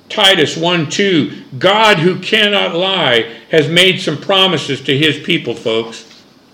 Titus 0.10 0.58
1 0.58 0.90
2, 0.90 1.44
God 1.58 2.00
who 2.00 2.20
cannot 2.20 2.76
lie 2.76 3.38
has 3.52 3.70
made 3.70 4.02
some 4.02 4.18
promises 4.18 4.82
to 4.82 4.98
his 4.98 5.20
people, 5.20 5.54
folks. 5.54 6.06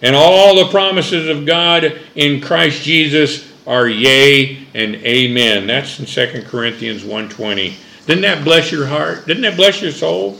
And 0.01 0.15
all 0.15 0.55
the 0.55 0.71
promises 0.71 1.27
of 1.29 1.45
God 1.45 1.99
in 2.15 2.41
Christ 2.41 2.83
Jesus 2.83 3.51
are 3.65 3.87
yea 3.87 4.65
and 4.73 4.95
amen. 4.95 5.67
That's 5.67 5.99
in 5.99 6.05
2 6.05 6.43
Corinthians 6.47 7.03
1:20. 7.03 7.73
Didn't 8.05 8.21
that 8.21 8.43
bless 8.43 8.71
your 8.71 8.85
heart? 8.85 9.25
Didn't 9.25 9.43
that 9.43 9.55
bless 9.55 9.81
your 9.81 9.91
soul? 9.91 10.37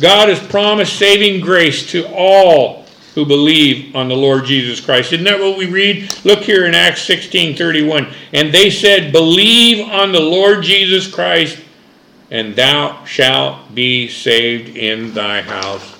God 0.00 0.28
has 0.28 0.38
promised 0.38 0.98
saving 0.98 1.40
grace 1.40 1.90
to 1.92 2.06
all 2.08 2.84
who 3.14 3.24
believe 3.24 3.94
on 3.96 4.08
the 4.08 4.16
Lord 4.16 4.44
Jesus 4.44 4.80
Christ. 4.80 5.12
Isn't 5.12 5.24
that 5.24 5.40
what 5.40 5.56
we 5.56 5.66
read? 5.66 6.14
Look 6.24 6.42
here 6.42 6.66
in 6.66 6.74
Acts 6.74 7.02
16:31. 7.02 8.06
And 8.32 8.52
they 8.52 8.70
said, 8.70 9.12
"Believe 9.12 9.80
on 9.80 10.12
the 10.12 10.20
Lord 10.20 10.62
Jesus 10.62 11.06
Christ, 11.06 11.56
and 12.30 12.54
thou 12.54 13.04
shalt 13.04 13.74
be 13.74 14.08
saved 14.08 14.76
in 14.76 15.12
thy 15.14 15.42
house. 15.42 15.94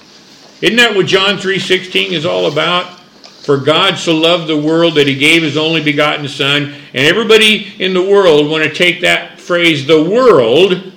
Isn't 0.61 0.77
that 0.77 0.95
what 0.95 1.07
John 1.07 1.39
3:16 1.39 2.13
is 2.13 2.25
all 2.25 2.47
about? 2.47 2.99
For 3.43 3.57
God 3.57 3.99
so 3.99 4.15
loved 4.15 4.47
the 4.47 4.57
world 4.57 4.95
that 4.95 5.07
he 5.07 5.15
gave 5.15 5.43
his 5.43 5.57
only 5.57 5.81
begotten 5.81 6.29
son, 6.29 6.75
and 6.95 7.07
everybody 7.07 7.73
in 7.79 7.95
the 7.95 8.03
world 8.03 8.49
want 8.49 8.65
to 8.65 8.71
take 8.71 9.01
that 9.01 9.41
phrase 9.41 9.87
the 9.87 10.03
world 10.03 10.93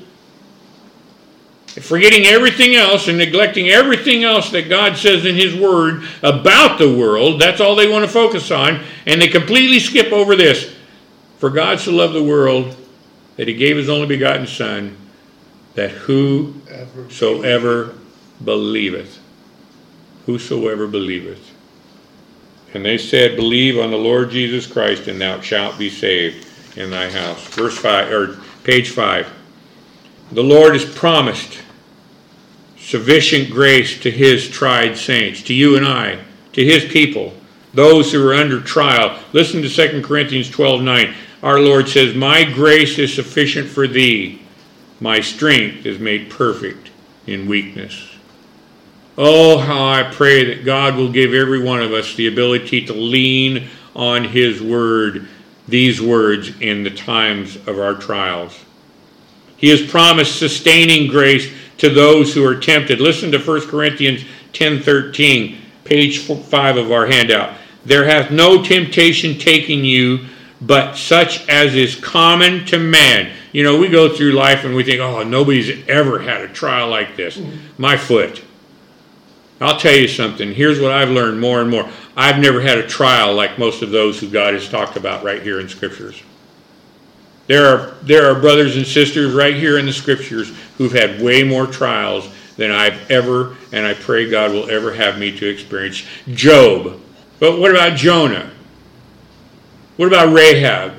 forgetting 1.82 2.26
everything 2.26 2.76
else 2.76 3.08
and 3.08 3.18
neglecting 3.18 3.70
everything 3.70 4.24
else 4.24 4.52
that 4.52 4.70
God 4.70 4.96
says 4.96 5.26
in 5.26 5.36
his 5.36 5.56
word 5.56 6.04
about 6.22 6.78
the 6.78 6.96
world, 6.96 7.42
that's 7.42 7.60
all 7.60 7.76
they 7.76 7.90
want 7.90 8.06
to 8.06 8.12
focus 8.12 8.52
on, 8.52 8.84
and 9.08 9.22
they 9.22 9.28
completely 9.28 9.80
skip 9.80 10.12
over 10.12 10.36
this. 10.36 10.74
For 11.40 11.50
God 11.50 11.80
so 11.80 11.92
loved 11.92 12.14
the 12.14 12.24
world 12.24 12.76
that 13.38 13.48
he 13.48 13.54
gave 13.56 13.76
his 13.76 13.90
only 13.90 14.08
begotten 14.08 14.46
son 14.46 14.96
that 15.76 15.92
whosoever 15.92 16.36
believeth, 18.44 19.20
whosoever 20.26 20.88
believeth. 20.88 21.52
And 22.74 22.86
they 22.86 22.98
said, 22.98 23.36
Believe 23.36 23.78
on 23.78 23.92
the 23.92 23.98
Lord 23.98 24.32
Jesus 24.32 24.66
Christ, 24.66 25.08
and 25.08 25.22
thou 25.22 25.42
shalt 25.42 25.78
be 25.78 25.90
saved 25.90 26.48
in 26.76 26.90
thy 26.90 27.10
house. 27.10 27.46
Verse 27.50 27.78
5, 27.78 28.12
or 28.12 28.40
page 28.64 28.90
5. 28.90 29.32
The 30.32 30.44
Lord 30.44 30.74
has 30.74 30.86
promised 30.86 31.60
sufficient 32.78 33.52
grace 33.52 34.00
to 34.02 34.12
his 34.12 34.50
tried 34.50 34.98
saints, 34.98 35.42
to 35.44 35.54
you 35.54 35.78
and 35.78 35.86
I, 35.86 36.20
to 36.54 36.66
his 36.66 36.86
people, 36.86 37.34
those 37.74 38.12
who 38.12 38.28
are 38.28 38.34
under 38.34 38.62
trial. 38.62 39.20
Listen 39.34 39.62
to 39.62 39.70
2 39.70 40.02
Corinthians 40.02 40.50
12 40.50 40.82
9. 40.82 41.14
Our 41.42 41.60
Lord 41.60 41.90
says, 41.90 42.16
My 42.16 42.44
grace 42.44 42.98
is 42.98 43.14
sufficient 43.14 43.68
for 43.68 43.88
thee, 43.88 44.42
my 45.04 45.20
strength 45.20 45.86
is 45.86 46.00
made 46.00 46.30
perfect 46.30 46.90
in 47.28 47.46
weakness. 47.46 48.10
Oh, 49.18 49.58
how 49.58 49.86
I 49.86 50.10
pray 50.10 50.46
that 50.46 50.64
God 50.64 50.96
will 50.96 51.12
give 51.12 51.34
every 51.34 51.62
one 51.62 51.82
of 51.82 51.92
us 51.92 52.16
the 52.16 52.28
ability 52.28 52.86
to 52.86 52.94
lean 52.94 53.68
on 53.98 54.24
His 54.24 54.62
Word, 54.62 55.28
these 55.68 56.02
words, 56.02 56.54
in 56.62 56.84
the 56.84 56.90
times 56.90 57.58
of 57.68 57.80
our 57.80 57.96
trials. 57.96 58.58
He 59.58 59.68
has 59.68 59.86
promised 59.86 60.40
sustaining 60.40 61.12
grace 61.12 61.52
to 61.80 61.90
those 61.90 62.34
who 62.34 62.46
are 62.46 62.56
tempted. 62.56 63.02
Listen 63.02 63.30
to 63.34 63.40
1 63.40 63.68
Corinthians 63.68 64.24
10:13, 64.54 65.58
page 65.84 66.20
5 66.20 66.78
of 66.78 66.94
our 66.94 67.08
handout. 67.08 67.56
There 67.86 68.06
hath 68.06 68.32
no 68.32 68.64
temptation 68.64 69.38
taken 69.38 69.84
you 69.84 70.28
but 70.66 70.96
such 70.96 71.48
as 71.50 71.76
is 71.76 71.96
common 71.96 72.66
to 72.66 72.80
man. 72.80 73.32
You 73.52 73.64
know, 73.64 73.78
we 73.78 73.90
go 73.90 74.10
through 74.10 74.32
life 74.32 74.64
and 74.64 74.76
we 74.76 74.84
think, 74.84 75.00
"Oh, 75.00 75.24
nobody's 75.24 75.88
ever 75.88 76.20
had 76.20 76.42
a 76.42 76.48
trial 76.48 76.90
like 76.90 77.16
this." 77.16 77.40
My 77.78 77.98
foot. 77.98 78.42
I'll 79.62 79.80
tell 79.80 79.96
you 79.96 80.08
something. 80.08 80.54
Here's 80.54 80.80
what 80.80 80.92
I've 80.92 81.10
learned 81.10 81.40
more 81.40 81.62
and 81.62 81.70
more. 81.70 81.90
I've 82.18 82.40
never 82.40 82.60
had 82.60 82.78
a 82.78 82.88
trial 82.88 83.34
like 83.34 83.58
most 83.58 83.82
of 83.82 83.92
those 83.92 84.20
who 84.20 84.30
God 84.30 84.54
has 84.54 84.68
talked 84.68 84.98
about 84.98 85.24
right 85.24 85.42
here 85.42 85.60
in 85.60 85.70
scriptures. 85.70 86.22
There 87.48 87.66
are, 87.66 87.96
there 88.04 88.30
are 88.30 88.40
brothers 88.40 88.78
and 88.78 88.86
sisters 88.86 89.34
right 89.34 89.56
here 89.56 89.78
in 89.78 89.86
the 89.86 89.94
scriptures 89.94 90.54
who've 90.78 90.92
had 90.92 91.22
way 91.22 91.44
more 91.44 91.68
trials 91.68 92.30
than 92.56 92.72
I've 92.72 93.10
ever, 93.12 93.56
and 93.72 93.86
I 93.86 93.94
pray 93.94 94.30
God 94.30 94.52
will 94.52 94.70
ever 94.70 94.94
have 94.94 95.18
me 95.18 95.38
to 95.38 95.48
experience. 95.48 96.04
Job. 96.30 97.02
But 97.40 97.60
what 97.60 97.72
about 97.72 97.98
Jonah? 97.98 98.52
What 99.98 100.08
about 100.08 100.34
Rahab? 100.34 100.94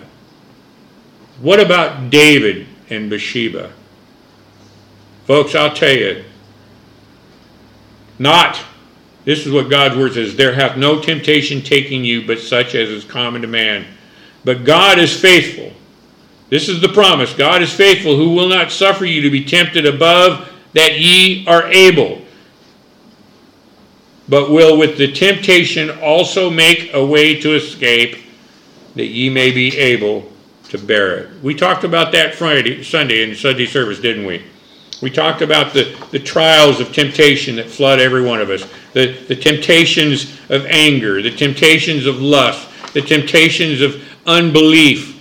What 1.40 1.60
about 1.60 2.10
David 2.10 2.66
and 2.90 3.10
Bathsheba? 3.10 3.72
Folks, 5.26 5.54
I'll 5.54 5.74
tell 5.74 5.94
you, 5.94 6.24
not, 8.18 8.60
this 9.24 9.46
is 9.46 9.52
what 9.52 9.70
God's 9.70 9.96
word 9.96 10.14
says, 10.14 10.36
there 10.36 10.54
hath 10.54 10.76
no 10.76 11.00
temptation 11.00 11.62
taking 11.62 12.04
you 12.04 12.26
but 12.26 12.38
such 12.38 12.74
as 12.74 12.88
is 12.88 13.04
common 13.04 13.42
to 13.42 13.48
man. 13.48 13.86
But 14.44 14.64
God 14.64 14.98
is 14.98 15.18
faithful 15.18 15.72
this 16.54 16.68
is 16.68 16.80
the 16.80 16.88
promise 16.88 17.34
God 17.34 17.62
is 17.62 17.72
faithful, 17.72 18.16
who 18.16 18.30
will 18.30 18.48
not 18.48 18.70
suffer 18.70 19.04
you 19.04 19.22
to 19.22 19.30
be 19.30 19.44
tempted 19.44 19.86
above 19.86 20.48
that 20.74 21.00
ye 21.00 21.44
are 21.46 21.66
able, 21.66 22.22
but 24.28 24.50
will 24.50 24.78
with 24.78 24.96
the 24.98 25.10
temptation 25.10 25.90
also 26.02 26.50
make 26.50 26.92
a 26.92 27.04
way 27.04 27.40
to 27.40 27.54
escape, 27.54 28.18
that 28.94 29.06
ye 29.06 29.28
may 29.28 29.50
be 29.50 29.76
able 29.76 30.30
to 30.68 30.78
bear 30.78 31.18
it. 31.18 31.42
We 31.42 31.54
talked 31.54 31.84
about 31.84 32.12
that 32.12 32.34
Friday, 32.34 32.82
Sunday 32.82 33.28
in 33.28 33.34
Sunday 33.34 33.66
service, 33.66 34.00
didn't 34.00 34.26
we? 34.26 34.42
We 35.02 35.10
talked 35.10 35.42
about 35.42 35.74
the, 35.74 35.96
the 36.12 36.18
trials 36.18 36.80
of 36.80 36.92
temptation 36.92 37.56
that 37.56 37.68
flood 37.68 38.00
every 38.00 38.22
one 38.22 38.40
of 38.40 38.50
us, 38.50 38.66
the, 38.92 39.12
the 39.28 39.36
temptations 39.36 40.38
of 40.48 40.64
anger, 40.66 41.20
the 41.20 41.30
temptations 41.30 42.06
of 42.06 42.22
lust, 42.22 42.68
the 42.94 43.02
temptations 43.02 43.80
of 43.80 44.02
unbelief, 44.26 45.14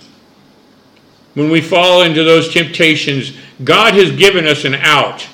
when 1.34 1.50
we 1.50 1.60
fall 1.60 2.02
into 2.02 2.22
those 2.22 2.52
temptations, 2.52 3.36
God 3.62 3.94
has 3.94 4.12
given 4.12 4.46
us 4.46 4.64
an 4.64 4.74
out. 4.74 5.26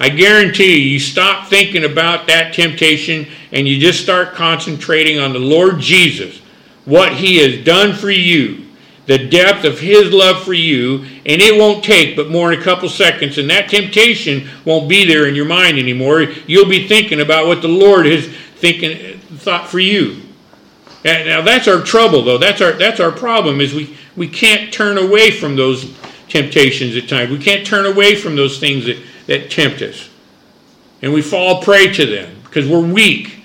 I 0.00 0.08
guarantee 0.08 0.76
you, 0.76 0.92
you 0.92 0.98
stop 0.98 1.48
thinking 1.48 1.84
about 1.84 2.26
that 2.26 2.54
temptation 2.54 3.26
and 3.52 3.68
you 3.68 3.78
just 3.78 4.02
start 4.02 4.34
concentrating 4.34 5.18
on 5.18 5.32
the 5.32 5.38
Lord 5.38 5.78
Jesus, 5.78 6.40
what 6.84 7.14
He 7.14 7.38
has 7.38 7.64
done 7.64 7.94
for 7.94 8.10
you, 8.10 8.66
the 9.06 9.28
depth 9.28 9.64
of 9.64 9.78
His 9.78 10.12
love 10.12 10.44
for 10.44 10.52
you, 10.52 11.04
and 11.26 11.40
it 11.40 11.58
won't 11.58 11.84
take 11.84 12.16
but 12.16 12.30
more 12.30 12.50
than 12.50 12.60
a 12.60 12.64
couple 12.64 12.88
seconds, 12.88 13.38
and 13.38 13.48
that 13.50 13.68
temptation 13.68 14.48
won't 14.64 14.88
be 14.88 15.04
there 15.04 15.26
in 15.26 15.34
your 15.34 15.46
mind 15.46 15.78
anymore. 15.78 16.22
You'll 16.46 16.68
be 16.68 16.88
thinking 16.88 17.20
about 17.20 17.46
what 17.46 17.62
the 17.62 17.68
Lord 17.68 18.06
has 18.06 18.26
thinking 18.56 19.18
thought 19.18 19.68
for 19.68 19.78
you. 19.78 20.22
Now 21.04 21.42
that's 21.42 21.68
our 21.68 21.82
trouble, 21.82 22.22
though. 22.22 22.38
That's 22.38 22.62
our 22.62 22.72
that's 22.72 22.98
our 22.98 23.12
problem. 23.12 23.60
Is 23.60 23.74
we 23.74 23.96
we 24.16 24.26
can't 24.26 24.72
turn 24.72 24.96
away 24.96 25.30
from 25.30 25.54
those 25.54 25.94
temptations 26.28 26.96
at 26.96 27.08
times. 27.08 27.30
We 27.30 27.38
can't 27.38 27.66
turn 27.66 27.86
away 27.86 28.14
from 28.14 28.36
those 28.36 28.58
things 28.58 28.86
that, 28.86 28.98
that 29.26 29.50
tempt 29.50 29.82
us. 29.82 30.08
And 31.02 31.12
we 31.12 31.22
fall 31.22 31.62
prey 31.62 31.92
to 31.92 32.06
them 32.06 32.34
because 32.44 32.68
we're 32.68 32.80
weak. 32.80 33.44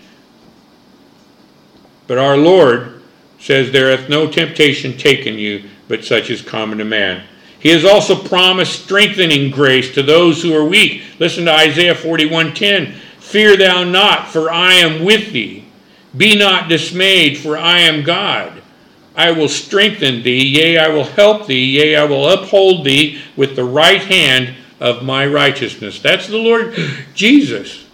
But 2.08 2.18
our 2.18 2.38
Lord 2.38 2.99
says, 3.40 3.72
There 3.72 3.96
hath 3.96 4.10
no 4.10 4.30
temptation 4.30 4.98
taken 4.98 5.36
you, 5.36 5.70
but 5.88 6.06
such 6.06 6.30
is 6.30 6.42
common 6.42 6.78
to 6.78 6.86
man. 6.86 7.24
He 7.60 7.70
has 7.70 7.84
also 7.84 8.16
promised 8.16 8.84
strengthening 8.84 9.52
grace 9.52 9.94
to 9.94 10.04
those 10.04 10.42
who 10.42 10.56
are 10.56 10.64
weak. 10.64 11.04
Listen 11.20 11.46
to 11.46 11.54
Isaiah 11.54 11.96
41:10. 11.96 12.94
Fear 13.20 13.58
thou 13.58 13.84
not, 13.84 14.30
for 14.30 14.50
I 14.50 14.76
am 14.76 15.04
with 15.04 15.32
thee. 15.34 15.66
Be 16.16 16.36
not 16.36 16.70
dismayed, 16.70 17.38
for 17.38 17.58
I 17.58 17.80
am 17.80 18.04
God. 18.04 18.54
I 19.16 19.32
will 19.32 19.50
strengthen 19.50 20.24
thee, 20.24 20.46
yea, 20.46 20.78
I 20.78 20.88
will 20.88 21.04
help 21.04 21.46
thee, 21.46 21.78
yea, 21.78 21.98
I 21.98 22.06
will 22.06 22.30
uphold 22.30 22.86
thee 22.86 23.20
with 23.36 23.56
the 23.56 23.66
right 23.66 24.02
hand 24.02 24.56
of 24.80 25.04
my 25.04 25.28
righteousness. 25.28 26.00
That's 26.00 26.28
the 26.28 26.38
Lord 26.38 26.74
Jesus. 27.14 27.86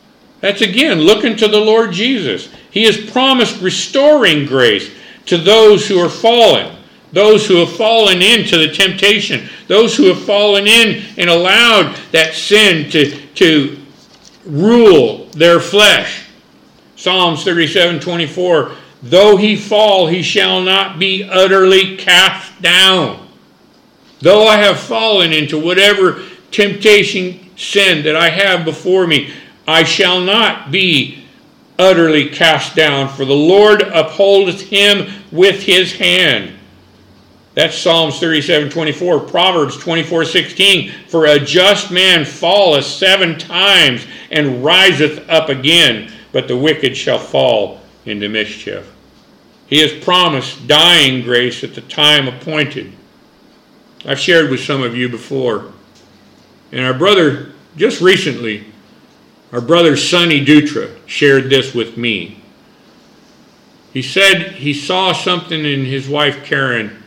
That's 0.41 0.61
again 0.61 0.99
looking 0.99 1.35
to 1.37 1.47
the 1.47 1.59
Lord 1.59 1.91
Jesus. 1.91 2.49
He 2.69 2.83
has 2.83 3.09
promised 3.09 3.61
restoring 3.61 4.45
grace 4.45 4.91
to 5.25 5.37
those 5.37 5.87
who 5.87 5.99
are 5.99 6.09
fallen, 6.09 6.75
those 7.11 7.47
who 7.47 7.57
have 7.57 7.71
fallen 7.75 8.21
into 8.21 8.57
the 8.57 8.67
temptation, 8.67 9.47
those 9.67 9.95
who 9.95 10.05
have 10.05 10.23
fallen 10.23 10.67
in 10.67 11.03
and 11.17 11.29
allowed 11.29 11.95
that 12.11 12.33
sin 12.33 12.89
to, 12.91 13.19
to 13.35 13.77
rule 14.45 15.25
their 15.31 15.59
flesh. 15.59 16.23
Psalms 16.95 17.43
37 17.43 17.99
24 17.99 18.71
Though 19.03 19.37
he 19.37 19.55
fall, 19.55 20.07
he 20.07 20.23
shall 20.23 20.61
not 20.61 20.97
be 20.97 21.23
utterly 21.23 21.95
cast 21.97 22.59
down. 22.61 23.27
Though 24.19 24.47
I 24.47 24.57
have 24.57 24.79
fallen 24.79 25.31
into 25.31 25.59
whatever 25.59 26.23
temptation, 26.49 27.51
sin 27.55 28.03
that 28.05 28.15
I 28.15 28.29
have 28.29 28.65
before 28.65 29.05
me, 29.05 29.31
I 29.67 29.83
shall 29.83 30.21
not 30.21 30.71
be 30.71 31.24
utterly 31.77 32.29
cast 32.29 32.75
down, 32.75 33.09
for 33.09 33.25
the 33.25 33.33
Lord 33.33 33.81
upholdeth 33.81 34.61
him 34.61 35.11
with 35.31 35.63
his 35.63 35.93
hand. 35.93 36.53
That's 37.55 37.77
Psalms 37.77 38.19
37 38.19 38.69
24. 38.69 39.21
Proverbs 39.21 39.77
24 39.77 40.25
16. 40.25 40.91
For 41.07 41.25
a 41.25 41.39
just 41.39 41.89
man 41.89 42.25
falleth 42.25 42.85
seven 42.85 43.39
times 43.39 44.05
and 44.29 44.63
riseth 44.63 45.27
up 45.29 45.49
again, 45.49 46.11
but 46.33 46.47
the 46.47 46.57
wicked 46.57 46.95
shall 46.97 47.19
fall 47.19 47.79
into 48.05 48.27
mischief. 48.27 48.91
He 49.67 49.79
has 49.79 50.03
promised 50.03 50.67
dying 50.67 51.23
grace 51.23 51.63
at 51.63 51.73
the 51.73 51.81
time 51.81 52.27
appointed. 52.27 52.91
I've 54.05 54.19
shared 54.19 54.51
with 54.51 54.59
some 54.59 54.83
of 54.83 54.95
you 54.95 55.09
before. 55.09 55.71
And 56.71 56.85
our 56.85 56.93
brother, 56.93 57.53
just 57.77 58.01
recently, 58.01 58.65
our 59.51 59.61
brother 59.61 59.95
Sonny 59.95 60.43
Dutra 60.43 60.95
shared 61.05 61.49
this 61.49 61.73
with 61.73 61.97
me. 61.97 62.41
He 63.93 64.01
said 64.01 64.53
he 64.53 64.73
saw 64.73 65.13
something 65.13 65.63
in 65.63 65.85
his 65.85 66.09
wife 66.09 66.43
Karen 66.43 67.01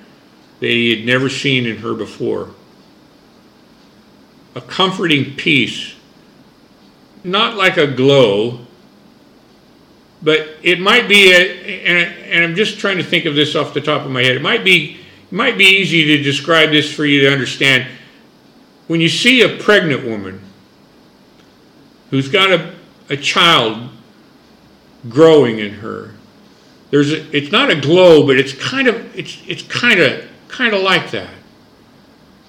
that 0.60 0.70
he 0.70 0.96
had 0.96 1.06
never 1.06 1.28
seen 1.28 1.66
in 1.66 1.78
her 1.78 1.94
before. 1.94 2.50
A 4.54 4.60
comforting 4.60 5.36
peace, 5.36 5.94
not 7.22 7.56
like 7.56 7.76
a 7.76 7.86
glow, 7.86 8.60
but 10.22 10.48
it 10.62 10.80
might 10.80 11.08
be, 11.08 11.30
a, 11.32 11.84
and, 11.84 12.44
I'm 12.44 12.56
just 12.56 12.78
trying 12.78 12.96
to 12.96 13.04
think 13.04 13.24
of 13.24 13.34
this 13.34 13.54
off 13.54 13.74
the 13.74 13.80
top 13.80 14.04
of 14.04 14.10
my 14.10 14.22
head. 14.22 14.36
It 14.36 14.42
might 14.42 14.64
be, 14.64 14.98
it 15.30 15.32
might 15.32 15.58
be 15.58 15.64
easy 15.64 16.04
to 16.16 16.22
describe 16.22 16.70
this 16.70 16.92
for 16.92 17.04
you 17.04 17.20
to 17.20 17.32
understand. 17.32 17.86
When 18.86 19.00
you 19.00 19.08
see 19.08 19.42
a 19.42 19.62
pregnant 19.62 20.04
woman 20.04 20.40
who's 22.10 22.28
got 22.28 22.50
a, 22.50 22.74
a 23.10 23.16
child 23.16 23.90
growing 25.08 25.58
in 25.58 25.74
her, 25.74 26.14
there's 26.90 27.12
a, 27.12 27.36
it's 27.36 27.52
not 27.52 27.70
a 27.70 27.80
glow, 27.80 28.26
but 28.26 28.36
it's 28.36 28.52
kind 28.52 28.88
of 28.88 29.16
it's 29.16 29.42
it's 29.46 29.62
kind 29.62 30.00
of 30.00 30.24
kind 30.48 30.74
of 30.74 30.82
like 30.82 31.10
that. 31.10 31.30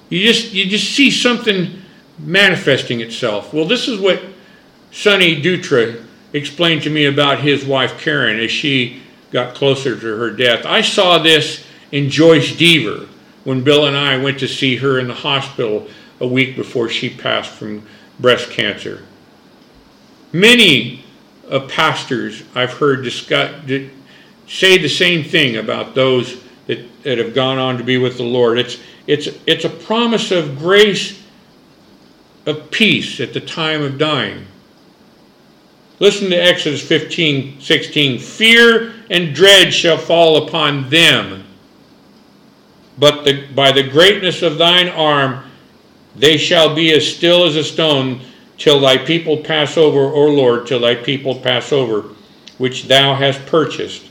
You 0.09 0.25
just 0.25 0.53
you 0.53 0.65
just 0.65 0.91
see 0.91 1.11
something 1.11 1.81
manifesting 2.17 3.01
itself. 3.01 3.53
Well, 3.53 3.65
this 3.65 3.87
is 3.87 3.99
what 3.99 4.21
Sonny 4.91 5.41
Dutra 5.41 6.03
explained 6.33 6.83
to 6.83 6.89
me 6.89 7.05
about 7.05 7.39
his 7.39 7.65
wife 7.65 7.99
Karen 7.99 8.39
as 8.39 8.51
she 8.51 9.01
got 9.31 9.55
closer 9.55 9.99
to 9.99 10.17
her 10.17 10.31
death. 10.31 10.65
I 10.65 10.81
saw 10.81 11.17
this 11.19 11.65
in 11.91 12.09
Joyce 12.09 12.53
Deaver 12.53 13.07
when 13.43 13.63
Bill 13.63 13.85
and 13.85 13.95
I 13.95 14.17
went 14.17 14.39
to 14.39 14.47
see 14.47 14.77
her 14.77 14.99
in 14.99 15.07
the 15.07 15.13
hospital 15.13 15.87
a 16.19 16.27
week 16.27 16.55
before 16.55 16.89
she 16.89 17.09
passed 17.09 17.51
from 17.51 17.83
breast 18.19 18.49
cancer. 18.51 19.03
Many 20.31 21.03
pastors 21.67 22.43
I've 22.53 22.73
heard 22.73 23.03
discuss, 23.03 23.51
say 24.47 24.77
the 24.77 24.89
same 24.89 25.23
thing 25.23 25.57
about 25.57 25.95
those 25.95 26.41
that, 26.67 27.03
that 27.03 27.17
have 27.17 27.33
gone 27.33 27.57
on 27.57 27.77
to 27.77 27.83
be 27.83 27.97
with 27.97 28.17
the 28.17 28.23
Lord. 28.23 28.59
It's, 28.59 28.77
it's, 29.07 29.29
it's 29.47 29.65
a 29.65 29.69
promise 29.69 30.31
of 30.31 30.59
grace, 30.59 31.21
of 32.45 32.69
peace 32.69 33.19
at 33.19 33.33
the 33.33 33.41
time 33.41 33.81
of 33.81 33.97
dying. 33.97 34.45
Listen 35.99 36.29
to 36.29 36.35
Exodus 36.35 36.85
15, 36.87 37.59
16. 37.59 38.19
Fear 38.19 38.93
and 39.09 39.33
dread 39.33 39.73
shall 39.73 39.97
fall 39.97 40.47
upon 40.47 40.89
them, 40.89 41.43
but 42.97 43.25
the, 43.25 43.47
by 43.47 43.71
the 43.71 43.83
greatness 43.83 44.41
of 44.41 44.57
thine 44.57 44.87
arm 44.87 45.43
they 46.15 46.37
shall 46.37 46.73
be 46.73 46.91
as 46.93 47.07
still 47.07 47.45
as 47.45 47.55
a 47.55 47.63
stone 47.63 48.21
till 48.59 48.79
thy 48.79 48.97
people 48.97 49.37
pass 49.37 49.77
over, 49.77 49.99
O 49.99 50.27
Lord, 50.27 50.67
till 50.67 50.81
thy 50.81 50.93
people 50.93 51.33
pass 51.33 51.71
over, 51.71 52.05
which 52.59 52.87
thou 52.87 53.15
hast 53.15 53.43
purchased. 53.47 54.03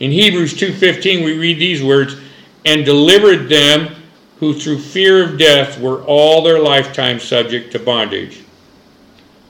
In 0.00 0.10
Hebrews 0.10 0.54
2:15 0.54 1.22
we 1.22 1.34
read 1.38 1.60
these 1.60 1.82
words, 1.82 2.16
and 2.64 2.84
delivered 2.84 3.48
them 3.48 3.94
who 4.40 4.54
through 4.54 4.78
fear 4.78 5.22
of 5.22 5.38
death 5.38 5.78
were 5.78 6.02
all 6.02 6.42
their 6.42 6.58
lifetime 6.58 7.20
subject 7.20 7.70
to 7.72 7.78
bondage. 7.78 8.38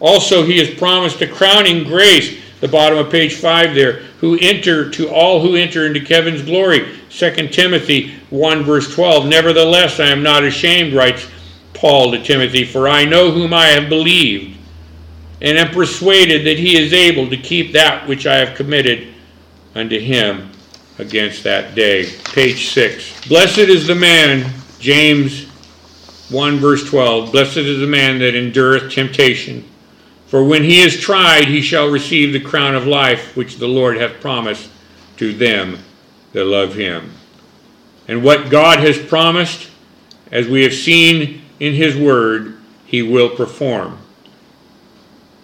Also, 0.01 0.45
he 0.45 0.59
has 0.59 0.69
promised 0.69 1.23
a 1.23 1.27
crowning 1.27 1.85
grace, 1.85 2.37
the 2.61 2.69
bottom 2.69 2.99
of 2.99 3.11
page 3.11 3.35
5 3.35 3.75
there, 3.75 4.03
who 4.21 4.37
enter 4.41 4.91
to 4.91 5.09
all 5.09 5.41
who 5.41 5.55
enter 5.55 5.87
into 5.87 6.01
heaven's 6.01 6.43
glory. 6.43 6.87
2 7.11 7.49
Timothy 7.49 8.13
1, 8.31 8.65
verse 8.65 8.93
12. 8.93 9.27
Nevertheless, 9.27 10.01
I 10.01 10.09
am 10.09 10.23
not 10.23 10.45
ashamed, 10.45 10.93
writes 10.93 11.27
Paul 11.75 12.13
to 12.13 12.23
Timothy, 12.23 12.65
for 12.65 12.89
I 12.89 13.05
know 13.05 13.31
whom 13.31 13.53
I 13.53 13.69
have 13.69 13.89
believed, 13.89 14.59
and 15.41 15.59
am 15.59 15.73
persuaded 15.73 16.47
that 16.47 16.59
he 16.59 16.77
is 16.77 16.93
able 16.93 17.29
to 17.31 17.37
keep 17.37 17.73
that 17.73 18.07
which 18.09 18.27
I 18.27 18.37
have 18.37 18.57
committed 18.57 19.09
unto 19.75 19.99
him 19.99 20.51
against 20.99 21.43
that 21.45 21.75
day. 21.75 22.07
Page 22.33 22.69
6. 22.69 23.29
Blessed 23.29 23.59
is 23.59 23.87
the 23.87 23.95
man, 23.95 24.53
James 24.79 25.47
1, 26.31 26.57
verse 26.59 26.89
12. 26.89 27.33
Blessed 27.33 27.59
is 27.59 27.81
the 27.81 27.87
man 27.87 28.19
that 28.21 28.35
endureth 28.35 28.93
temptation 28.93 29.65
for 30.33 30.43
when 30.43 30.65
he 30.65 30.81
is 30.81 30.99
tried, 30.99 31.49
he 31.49 31.61
shall 31.61 31.91
receive 31.91 32.33
the 32.33 32.41
crown 32.41 32.75
of 32.75 32.87
life 32.87 33.37
which 33.37 33.59
the 33.59 33.69
Lord 33.69 33.99
hath 33.99 34.19
promised 34.19 34.71
to 35.19 35.35
them 35.35 35.79
that 36.33 36.47
love 36.47 36.75
him. 36.75 37.13
And 38.09 38.25
what 38.25 38.49
God 38.49 38.79
has 38.79 38.99
promised, 38.99 39.69
as 40.31 40.49
we 40.49 40.63
have 40.63 40.73
seen 40.73 41.42
in 41.63 41.75
his 41.75 41.97
word, 41.97 42.57
he 42.85 43.03
will 43.03 43.29
perform. 43.29 43.97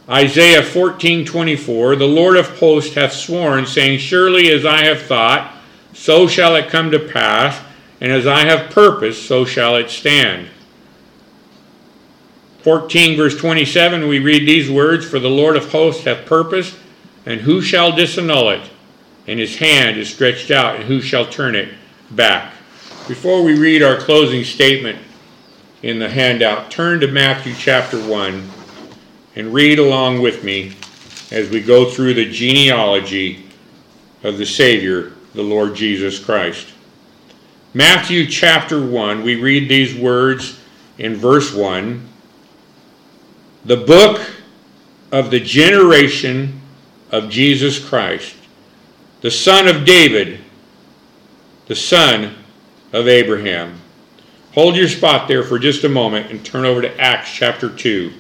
Isaiah 0.09 0.63
14:24 0.63 1.97
The 1.97 2.09
Lord 2.09 2.37
of 2.37 2.59
hosts 2.59 2.97
hath 2.97 3.13
sworn 3.13 3.67
saying 3.67 4.01
surely 4.01 4.51
as 4.51 4.67
I 4.67 4.85
have 4.85 5.03
thought 5.03 5.55
so 5.95 6.27
shall 6.27 6.57
it 6.57 6.71
come 6.71 6.91
to 6.91 6.99
pass 6.99 7.61
and 8.01 8.11
as 8.11 8.27
I 8.27 8.41
have 8.41 8.71
purposed 8.71 9.29
so 9.29 9.45
shall 9.45 9.77
it 9.77 9.91
stand 9.91 10.49
14, 12.63 13.17
verse 13.17 13.39
27, 13.39 14.09
we 14.09 14.19
read 14.19 14.47
these 14.47 14.69
words 14.69 15.09
For 15.09 15.21
the 15.21 15.31
Lord 15.31 15.57
of 15.57 15.71
hosts 15.71 16.03
hath 16.03 16.27
purposed, 16.27 16.75
and 17.25 17.41
who 17.41 17.63
shall 17.63 17.93
disannul 17.93 18.59
it? 18.59 18.71
And 19.29 19.39
his 19.39 19.57
hand 19.57 19.97
is 19.97 20.13
stretched 20.13 20.51
out, 20.51 20.75
and 20.75 20.85
who 20.85 21.01
shall 21.01 21.25
turn 21.25 21.55
it 21.55 21.73
back? 22.11 22.53
Before 23.07 23.45
we 23.45 23.57
read 23.57 23.83
our 23.83 23.97
closing 23.97 24.43
statement 24.43 24.99
in 25.83 25.99
the 25.99 26.09
handout, 26.09 26.71
turn 26.71 27.01
to 27.01 27.09
Matthew 27.09 27.55
chapter 27.55 27.99
1 27.99 28.49
and 29.37 29.55
read 29.55 29.79
along 29.79 30.21
with 30.21 30.43
me 30.43 30.75
as 31.31 31.51
we 31.51 31.61
go 31.61 31.89
through 31.89 32.15
the 32.15 32.31
genealogy 32.31 33.47
of 34.25 34.39
the 34.39 34.47
Savior, 34.47 35.13
the 35.35 35.43
Lord 35.43 35.75
Jesus 35.75 36.19
Christ. 36.19 36.73
Matthew 37.75 38.27
chapter 38.27 38.85
1, 38.85 39.23
we 39.23 39.37
read 39.37 39.69
these 39.69 39.95
words 39.95 40.59
in 40.99 41.15
verse 41.15 41.55
1 41.55 42.07
the 43.65 43.77
book 43.77 44.21
of 45.13 45.31
the 45.31 45.41
generation 45.41 46.61
of 47.11 47.29
Jesus 47.29 47.87
Christ, 47.87 48.35
the 49.21 49.31
son 49.31 49.69
of 49.69 49.85
David, 49.85 50.41
the 51.67 51.75
son 51.75 52.35
of 52.93 53.09
Abraham. 53.09 53.79
Hold 54.59 54.75
your 54.75 54.89
spot 54.89 55.29
there 55.29 55.45
for 55.45 55.57
just 55.57 55.85
a 55.85 55.89
moment 55.89 56.33
and 56.33 56.45
turn 56.45 56.65
over 56.65 56.83
to 56.83 57.01
Acts 57.01 57.31
chapter 57.33 57.71
2. 57.71 58.13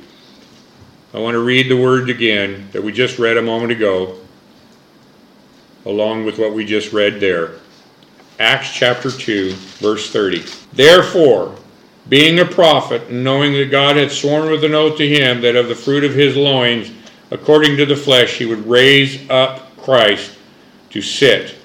I 1.12 1.18
want 1.18 1.34
to 1.34 1.42
read 1.42 1.68
the 1.68 1.76
words 1.76 2.08
again 2.08 2.68
that 2.70 2.80
we 2.80 2.92
just 2.92 3.18
read 3.18 3.36
a 3.36 3.42
moment 3.42 3.72
ago, 3.72 4.16
along 5.84 6.24
with 6.26 6.38
what 6.38 6.52
we 6.52 6.64
just 6.64 6.92
read 6.92 7.18
there. 7.18 7.56
Acts 8.38 8.72
chapter 8.72 9.10
2, 9.10 9.50
verse 9.50 10.12
30. 10.12 10.44
Therefore, 10.74 11.56
being 12.08 12.38
a 12.38 12.44
prophet, 12.44 13.02
and 13.08 13.24
knowing 13.24 13.54
that 13.54 13.72
God 13.72 13.96
had 13.96 14.12
sworn 14.12 14.48
with 14.48 14.62
an 14.62 14.76
oath 14.76 14.96
to 14.98 15.08
him 15.08 15.40
that 15.40 15.56
of 15.56 15.66
the 15.66 15.74
fruit 15.74 16.04
of 16.04 16.14
his 16.14 16.36
loins, 16.36 16.92
according 17.32 17.76
to 17.78 17.84
the 17.84 17.96
flesh, 17.96 18.34
he 18.34 18.46
would 18.46 18.64
raise 18.64 19.28
up 19.28 19.76
Christ 19.78 20.38
to 20.90 21.02
sit 21.02 21.56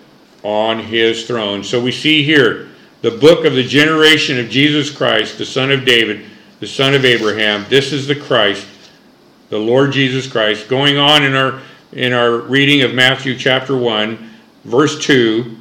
on 0.41 0.79
his 0.79 1.27
throne. 1.27 1.63
So 1.63 1.79
we 1.79 1.91
see 1.91 2.23
here 2.23 2.72
the 3.03 3.11
book 3.11 3.43
of 3.43 3.53
the 3.53 3.63
generation 3.63 4.39
of 4.39 4.49
Jesus 4.49 4.89
Christ, 4.89 5.37
the 5.37 5.45
son 5.45 5.71
of 5.71 5.83
David, 5.83 6.25
the 6.61 6.67
son 6.67 6.95
of 6.95 7.03
Abraham. 7.03 7.65
This 7.67 7.91
is 7.91 8.07
the 8.07 8.15
Christ, 8.15 8.65
the 9.49 9.59
Lord 9.59 9.91
Jesus 9.91 10.25
Christ. 10.25 10.69
Going 10.69 10.97
on 10.97 11.23
in 11.23 11.35
our 11.35 11.61
in 11.91 12.13
our 12.13 12.37
reading 12.37 12.81
of 12.81 12.95
Matthew 12.95 13.37
chapter 13.37 13.77
1, 13.77 14.31
verse 14.63 15.05
2, 15.05 15.55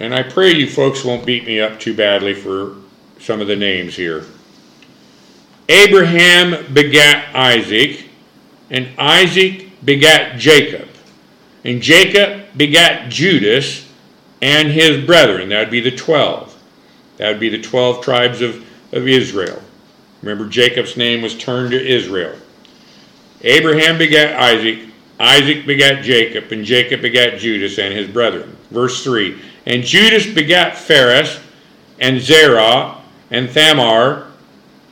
and 0.00 0.14
I 0.14 0.22
pray 0.22 0.52
you 0.52 0.68
folks 0.68 1.04
won't 1.04 1.24
beat 1.24 1.46
me 1.46 1.58
up 1.60 1.80
too 1.80 1.94
badly 1.94 2.34
for 2.34 2.76
some 3.18 3.40
of 3.40 3.46
the 3.46 3.56
names 3.56 3.96
here. 3.96 4.26
Abraham 5.68 6.74
begat 6.74 7.34
Isaac, 7.34 8.10
and 8.68 8.88
Isaac 8.98 9.70
begat 9.84 10.38
Jacob, 10.38 10.88
and 11.62 11.80
Jacob 11.80 12.46
begat 12.56 13.10
Judas 13.10 13.83
and 14.44 14.68
his 14.68 15.02
brethren. 15.06 15.48
That 15.48 15.60
would 15.60 15.70
be 15.70 15.80
the 15.80 15.96
12. 15.96 16.54
That 17.16 17.30
would 17.30 17.40
be 17.40 17.48
the 17.48 17.62
12 17.62 18.04
tribes 18.04 18.42
of, 18.42 18.56
of 18.92 19.08
Israel. 19.08 19.62
Remember, 20.20 20.46
Jacob's 20.46 20.98
name 20.98 21.22
was 21.22 21.34
turned 21.36 21.70
to 21.70 21.82
Israel. 21.82 22.36
Abraham 23.40 23.96
begat 23.96 24.38
Isaac, 24.38 24.90
Isaac 25.18 25.66
begat 25.66 26.04
Jacob, 26.04 26.52
and 26.52 26.62
Jacob 26.62 27.00
begat 27.00 27.38
Judas 27.38 27.78
and 27.78 27.94
his 27.94 28.06
brethren. 28.06 28.54
Verse 28.70 29.02
3 29.02 29.40
and 29.66 29.82
Judas 29.82 30.26
begat 30.26 30.76
Phares, 30.76 31.40
and 31.98 32.20
Zerah, 32.20 32.98
and 33.30 33.48
Thamar, 33.48 34.26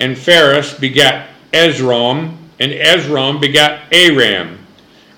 and 0.01 0.17
Phares 0.17 0.73
begat 0.73 1.29
Esrom, 1.53 2.39
and 2.59 2.73
Esrom 2.73 3.39
begat 3.39 3.93
Aram, 3.93 4.59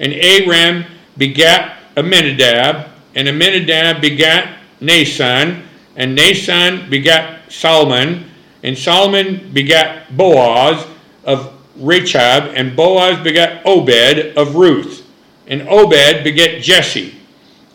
and 0.01 0.13
Aram 0.13 0.85
begat 1.17 1.79
Amminadab, 1.97 2.91
and 3.15 3.29
Amminadab 3.29 4.01
begat 4.01 4.59
Naasson, 4.81 5.63
and 5.97 6.17
Naasson 6.17 6.91
begat 6.91 7.53
Salmon, 7.53 8.31
and 8.63 8.77
Solomon 8.77 9.51
begat 9.53 10.17
Boaz 10.17 10.87
of 11.25 11.53
Rachab, 11.79 12.53
and 12.55 12.77
Boaz 12.77 13.23
begat 13.23 13.65
Obed 13.65 14.37
of 14.37 14.55
Ruth, 14.57 15.07
and 15.47 15.69
Obed 15.69 16.25
begat 16.25 16.63
Jesse, 16.63 17.15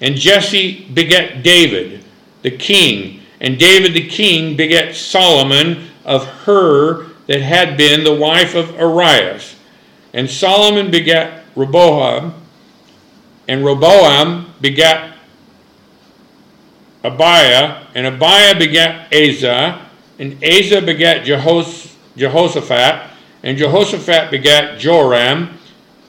and 0.02 0.16
Jesse 0.16 0.86
begat 0.94 1.44
David, 1.44 2.04
the 2.42 2.52
king. 2.52 3.22
And 3.42 3.58
David 3.58 3.94
the 3.94 4.08
king 4.08 4.58
begat 4.58 4.96
Solomon 4.96 5.88
of 6.04 6.26
her 6.44 7.06
that 7.28 7.42
had 7.42 7.78
been 7.78 8.04
the 8.04 8.14
wife 8.14 8.56
of 8.56 8.72
Urias. 8.72 9.56
And 10.14 10.30
Solomon 10.30 10.92
begat 10.92 11.46
Rehoboam, 11.56 12.34
and 13.48 13.64
Rehoboam 13.64 14.54
begat 14.60 15.16
Abiah, 17.04 17.86
and 17.96 18.06
Abiah 18.06 18.58
begat 18.58 19.14
Asa, 19.14 19.80
and 20.18 20.44
Asa 20.44 20.82
begat 20.82 21.26
Jehos- 21.26 21.94
Jehoshaphat, 22.18 23.10
and 23.44 23.58
Jehoshaphat 23.58 24.32
begat 24.32 24.80
Joram, 24.80 25.58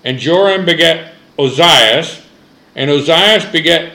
and 0.04 0.18
Joram 0.18 0.64
begat 0.64 1.14
Ozias, 1.38 2.20
and 2.74 2.90
Ozias 2.90 3.50
begat 3.52 3.92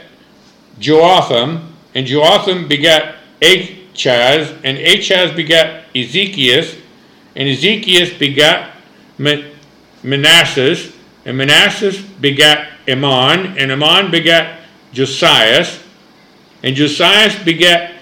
Joatham, 0.79 1.73
and 1.93 2.09
Joatham 2.09 2.67
begat 2.67 3.15
Achaz, 3.41 4.55
and 4.63 4.77
Achaz 4.77 5.35
begat 5.35 5.83
Ezekias, 5.93 6.79
and 7.35 7.49
Ezekias 7.49 8.17
begat 8.17 8.71
Manasseh, 10.01 10.91
and 11.25 11.37
Manasseh 11.37 12.01
begat 12.21 12.69
Amon, 12.87 13.57
and 13.57 13.71
Amon 13.71 14.11
begat 14.11 14.61
Josias, 14.93 15.79
and 16.64 16.76
Josias 16.76 17.36
begat 17.43 17.93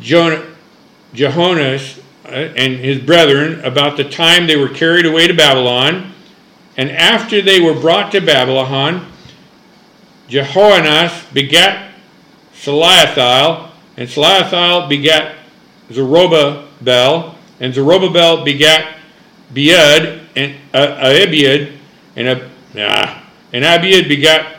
Jehonas 0.00 1.98
uh, 2.24 2.30
and 2.30 2.76
his 2.76 2.98
brethren 2.98 3.64
about 3.64 3.96
the 3.96 4.04
time 4.04 4.46
they 4.46 4.56
were 4.56 4.68
carried 4.68 5.06
away 5.06 5.26
to 5.26 5.34
Babylon. 5.34 6.12
And 6.76 6.90
after 6.90 7.40
they 7.42 7.60
were 7.60 7.74
brought 7.74 8.12
to 8.12 8.20
Babylon, 8.20 9.10
Jehoanas 10.28 11.32
begat 11.32 11.94
Salathiel, 12.54 13.70
and 13.96 14.08
Salathiel 14.08 14.88
begat 14.88 15.36
Zerubbabel, 15.90 17.34
and 17.60 17.74
Zerubbabel 17.74 18.44
begat 18.44 18.96
Beud, 19.52 20.20
and 20.36 20.54
uh, 20.74 21.10
Abiad, 21.10 21.72
and, 22.14 22.28
uh, 22.28 23.20
and 23.52 23.64
Abiad 23.64 24.06
begat 24.06 24.57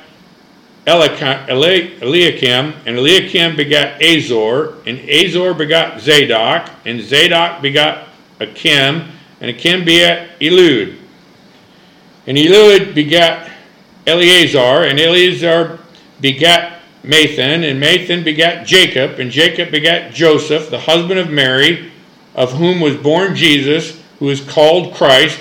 Eliakim, 0.88 2.74
and 2.86 2.98
Eliakim 2.98 3.56
begat 3.56 4.02
Azor, 4.02 4.76
and 4.86 5.00
Azor 5.10 5.54
begat 5.54 6.02
Zadok, 6.02 6.70
and 6.86 7.02
Zadok 7.02 7.62
begat 7.62 8.08
Achim, 8.40 9.10
and 9.42 9.52
Achim 9.52 9.86
begat 9.86 10.40
Eliud. 10.40 10.98
And 12.26 12.38
Eliud 12.38 12.94
begat 12.94 13.52
Eleazar, 14.08 14.84
and 14.84 15.00
Eleazar 15.00 15.80
begat 16.22 16.80
Matthan, 17.04 17.70
and 17.70 17.82
Matthan 17.82 18.24
begat 18.24 18.66
Jacob, 18.66 19.20
and 19.20 19.32
Jacob 19.32 19.72
begat 19.72 20.14
Joseph, 20.14 20.70
the 20.70 20.80
husband 20.80 21.20
of 21.20 21.30
Mary, 21.30 21.92
of 22.36 22.54
whom 22.54 22.80
was 22.80 22.96
born 22.98 23.36
Jesus, 23.36 24.02
who 24.20 24.30
is 24.30 24.42
called 24.42 24.94
Christ. 24.94 25.40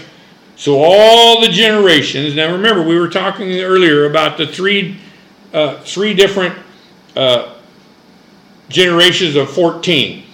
So 0.56 0.82
all 0.82 1.40
the 1.40 1.48
generations, 1.48 2.34
now 2.34 2.52
remember, 2.52 2.82
we 2.82 2.98
were 2.98 3.08
talking 3.08 3.60
earlier 3.60 4.04
about 4.06 4.38
the 4.38 4.46
three 4.46 4.98
uh, 5.52 5.80
three 5.82 6.14
different 6.14 6.56
uh, 7.16 7.54
generations 8.68 9.36
of 9.36 9.50
14. 9.50 10.24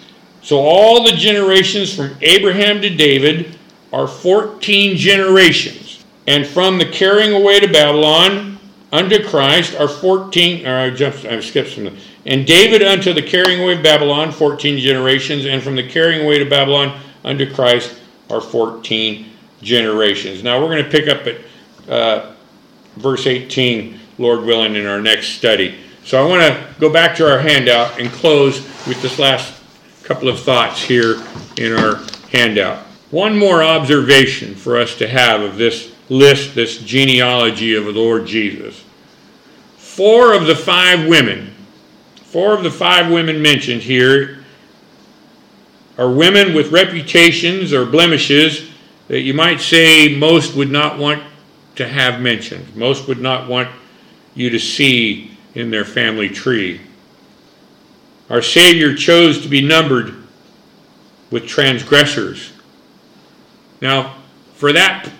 So 0.43 0.59
all 0.59 1.05
the 1.05 1.13
generations 1.13 1.95
from 1.95 2.17
Abraham 2.21 2.83
to 2.83 2.91
David 2.91 3.59
are 3.93 4.07
14 4.07 4.97
generations. 4.97 6.05
And 6.27 6.47
from 6.47 6.79
the 6.79 6.87
carrying 6.87 7.33
away 7.33 7.61
to 7.61 7.71
Babylon 7.71 8.59
unto 8.93 9.27
Christ 9.27 9.75
are 9.79 9.89
14, 9.89 10.67
or 10.67 10.77
I 10.77 10.91
jumped, 10.91 11.25
I 11.25 11.41
skipped 11.41 11.71
some. 11.71 11.97
And 12.27 12.47
David 12.47 12.83
unto 12.83 13.13
the 13.13 13.23
carrying 13.23 13.63
away 13.63 13.77
of 13.77 13.83
Babylon, 13.83 14.33
14 14.33 14.79
generations. 14.79 15.47
And 15.47 15.63
from 15.63 15.77
the 15.77 15.87
carrying 15.87 16.25
away 16.25 16.39
to 16.39 16.49
Babylon 16.49 17.01
unto 17.25 17.53
Christ 17.53 18.01
are 18.31 18.41
14 18.41 19.31
generations. 19.63 20.43
Now 20.43 20.61
we're 20.61 20.69
going 20.69 20.85
to 20.85 20.91
pick 20.91 21.09
up 21.09 21.27
at 21.27 21.89
uh, 21.89 22.35
verse 22.97 23.27
18 23.27 24.01
Lord 24.19 24.45
willing, 24.45 24.77
in 24.77 24.87
our 24.87 25.01
next 25.01 25.29
study. 25.29 25.77
So 26.05 26.23
I 26.23 26.29
want 26.29 26.43
to 26.43 26.81
go 26.81 26.93
back 26.93 27.17
to 27.17 27.31
our 27.31 27.39
handout 27.39 27.99
and 27.99 28.11
close 28.11 28.61
with 28.87 29.01
this 29.03 29.19
last 29.19 29.61
couple 30.03 30.29
of 30.29 30.41
thoughts 30.41 30.83
here 30.83 31.17
in 31.57 31.73
our 31.73 32.01
handout. 32.31 32.85
One 33.11 33.37
more 33.39 33.63
observation 33.63 34.55
for 34.55 34.77
us 34.77 34.97
to 34.97 35.09
have 35.09 35.41
of 35.41 35.57
this 35.57 35.95
list, 36.09 36.55
this 36.55 36.79
genealogy 36.79 37.75
of 37.75 37.87
the 37.87 37.93
Lord 37.93 38.27
Jesus. 38.27 38.85
Four 39.77 40.35
of 40.35 40.47
the 40.47 40.57
five 40.57 41.07
women, 41.07 41.55
four 42.17 42.55
of 42.55 42.63
the 42.63 42.71
five 42.71 43.11
women 43.11 43.41
mentioned 43.41 43.83
here 43.83 44.45
are 45.97 46.11
women 46.11 46.55
with 46.55 46.73
reputations 46.73 47.73
or 47.73 47.87
blemishes 47.87 48.69
that 49.09 49.21
you 49.21 49.33
might 49.33 49.61
say 49.61 50.17
most 50.17 50.55
would 50.57 50.71
not 50.71 50.99
want 50.99 51.23
to 51.77 51.87
have 51.87 52.21
mentioned. 52.21 52.75
Most 52.75 53.07
would 53.07 53.21
not 53.21 53.49
want 53.49 53.69
you 54.35 54.51
to 54.51 54.59
see 54.59 55.37
in 55.55 55.71
their 55.71 55.85
family 55.85 56.29
tree. 56.29 56.81
Our 58.31 58.43
Savior 58.43 58.95
chose 58.95 59.43
to 59.43 59.49
be 59.49 59.61
numbered 59.61 60.15
with 61.31 61.47
transgressors. 61.47 62.53
Now, 63.81 64.17
for 64.55 64.73
that, 64.73 65.11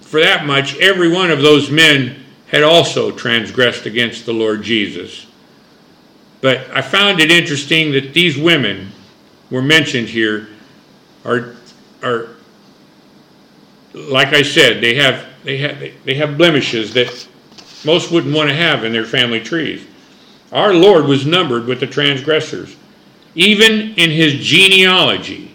for 0.00 0.20
that 0.20 0.44
much, 0.44 0.76
every 0.78 1.10
one 1.10 1.30
of 1.30 1.40
those 1.40 1.70
men 1.70 2.24
had 2.48 2.62
also 2.62 3.10
transgressed 3.10 3.86
against 3.86 4.26
the 4.26 4.32
Lord 4.32 4.62
Jesus. 4.62 5.26
But 6.40 6.68
I 6.70 6.82
found 6.82 7.20
it 7.20 7.30
interesting 7.30 7.92
that 7.92 8.12
these 8.12 8.36
women 8.36 8.90
were 9.50 9.62
mentioned 9.62 10.08
here 10.08 10.48
are, 11.24 11.54
are 12.02 12.30
like 13.94 14.28
I 14.28 14.42
said, 14.42 14.82
they 14.82 14.96
have, 14.96 15.26
they 15.44 15.58
have, 15.58 16.04
they 16.04 16.14
have 16.14 16.36
blemishes 16.36 16.92
that 16.94 17.28
most 17.84 18.10
wouldn't 18.10 18.34
want 18.34 18.48
to 18.48 18.54
have 18.54 18.84
in 18.84 18.92
their 18.92 19.04
family 19.04 19.40
trees. 19.40 19.84
Our 20.52 20.74
Lord 20.74 21.06
was 21.06 21.26
numbered 21.26 21.66
with 21.66 21.80
the 21.80 21.86
transgressors, 21.86 22.76
even 23.34 23.94
in 23.94 24.10
his 24.10 24.34
genealogy. 24.34 25.54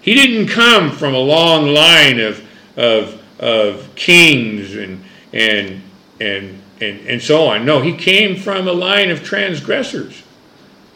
He 0.00 0.14
didn't 0.14 0.48
come 0.48 0.92
from 0.92 1.14
a 1.14 1.18
long 1.18 1.66
line 1.74 2.20
of, 2.20 2.42
of, 2.76 3.20
of 3.40 3.92
kings 3.96 4.76
and, 4.76 5.04
and, 5.32 5.82
and, 6.20 6.62
and, 6.80 7.00
and 7.06 7.20
so 7.20 7.48
on. 7.48 7.66
No, 7.66 7.80
he 7.80 7.96
came 7.96 8.36
from 8.36 8.68
a 8.68 8.72
line 8.72 9.10
of 9.10 9.24
transgressors, 9.24 10.22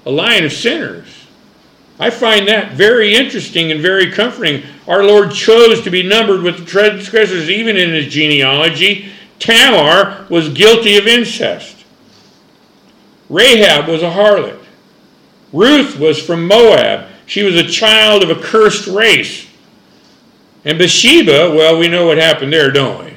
a 0.06 0.10
line 0.10 0.44
of 0.44 0.52
sinners. 0.52 1.08
I 1.98 2.08
find 2.08 2.48
that 2.48 2.72
very 2.72 3.14
interesting 3.14 3.72
and 3.72 3.80
very 3.80 4.10
comforting. 4.10 4.62
Our 4.88 5.04
Lord 5.04 5.32
chose 5.32 5.82
to 5.82 5.90
be 5.90 6.02
numbered 6.02 6.42
with 6.42 6.58
the 6.58 6.64
transgressors 6.64 7.50
even 7.50 7.76
in 7.76 7.90
his 7.90 8.06
genealogy 8.06 9.10
Tamar 9.40 10.26
was 10.30 10.48
guilty 10.50 10.96
of 10.96 11.08
incest. 11.08 11.84
Rahab 13.28 13.88
was 13.88 14.02
a 14.02 14.10
harlot. 14.10 14.62
Ruth 15.52 15.98
was 15.98 16.22
from 16.22 16.46
Moab. 16.46 17.08
She 17.26 17.42
was 17.42 17.56
a 17.56 17.66
child 17.66 18.22
of 18.22 18.30
a 18.30 18.40
cursed 18.40 18.86
race. 18.86 19.48
And 20.64 20.78
Bathsheba, 20.78 21.52
well, 21.54 21.78
we 21.78 21.88
know 21.88 22.06
what 22.06 22.18
happened 22.18 22.52
there, 22.52 22.70
don't 22.70 23.04
we? 23.04 23.14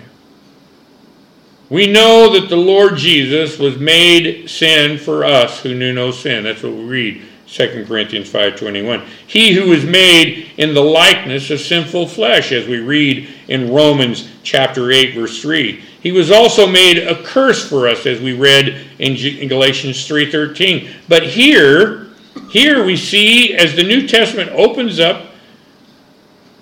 We 1.69 1.87
know 1.87 2.39
that 2.39 2.49
the 2.49 2.55
Lord 2.55 2.97
Jesus 2.97 3.59
was 3.59 3.77
made 3.77 4.49
sin 4.49 4.97
for 4.97 5.23
us 5.23 5.61
who 5.61 5.75
knew 5.75 5.93
no 5.93 6.11
sin. 6.11 6.43
That's 6.43 6.63
what 6.63 6.73
we 6.73 6.83
read 6.83 7.21
2 7.53 7.85
Corinthians 7.87 8.27
5:21. 8.29 9.03
He 9.27 9.53
who 9.53 9.69
was 9.69 9.83
made 9.83 10.47
in 10.57 10.73
the 10.73 10.81
likeness 10.81 11.51
of 11.51 11.59
sinful 11.59 12.07
flesh 12.07 12.51
as 12.51 12.67
we 12.67 12.79
read 12.79 13.27
in 13.47 13.71
Romans 13.71 14.27
chapter 14.41 14.91
8 14.91 15.13
verse 15.13 15.39
3. 15.39 15.79
He 16.01 16.11
was 16.11 16.31
also 16.31 16.65
made 16.65 16.97
a 16.97 17.21
curse 17.21 17.63
for 17.69 17.87
us 17.87 18.07
as 18.07 18.19
we 18.19 18.33
read 18.33 18.75
in 18.97 19.47
Galatians 19.47 20.03
3:13. 20.07 20.87
But 21.07 21.27
here 21.27 22.07
here 22.49 22.83
we 22.83 22.97
see 22.97 23.53
as 23.53 23.75
the 23.75 23.83
New 23.83 24.07
Testament 24.07 24.49
opens 24.55 24.99
up 24.99 25.35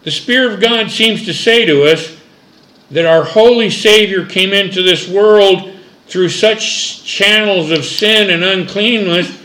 the 0.03 0.11
Spirit 0.11 0.53
of 0.53 0.59
God 0.59 0.91
seems 0.91 1.23
to 1.25 1.33
say 1.33 1.63
to 1.65 1.83
us 1.83 2.17
that 2.89 3.05
our 3.05 3.23
holy 3.23 3.69
Savior 3.69 4.25
came 4.25 4.51
into 4.51 4.81
this 4.81 5.07
world 5.07 5.71
through 6.07 6.29
such 6.29 7.05
channels 7.05 7.71
of 7.71 7.85
sin 7.85 8.29
and 8.29 8.43
uncleanness 8.43 9.40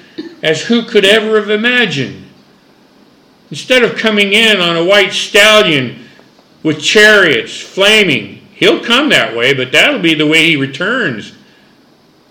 as 0.47 0.63
who 0.63 0.85
could 0.85 1.05
ever 1.05 1.41
have 1.41 1.51
imagined. 1.51 2.25
Instead 3.51 3.83
of 3.83 3.97
coming 3.97 4.33
in 4.33 4.61
on 4.61 4.77
a 4.77 4.85
white 4.85 5.13
stallion 5.13 6.05
with 6.63 6.81
chariots 6.81 7.61
flaming, 7.61 8.37
he'll 8.55 8.79
come 8.79 9.09
that 9.09 9.37
way, 9.37 9.53
but 9.53 9.73
that'll 9.73 9.99
be 9.99 10.15
the 10.15 10.27
way 10.27 10.47
he 10.47 10.55
returns 10.55 11.33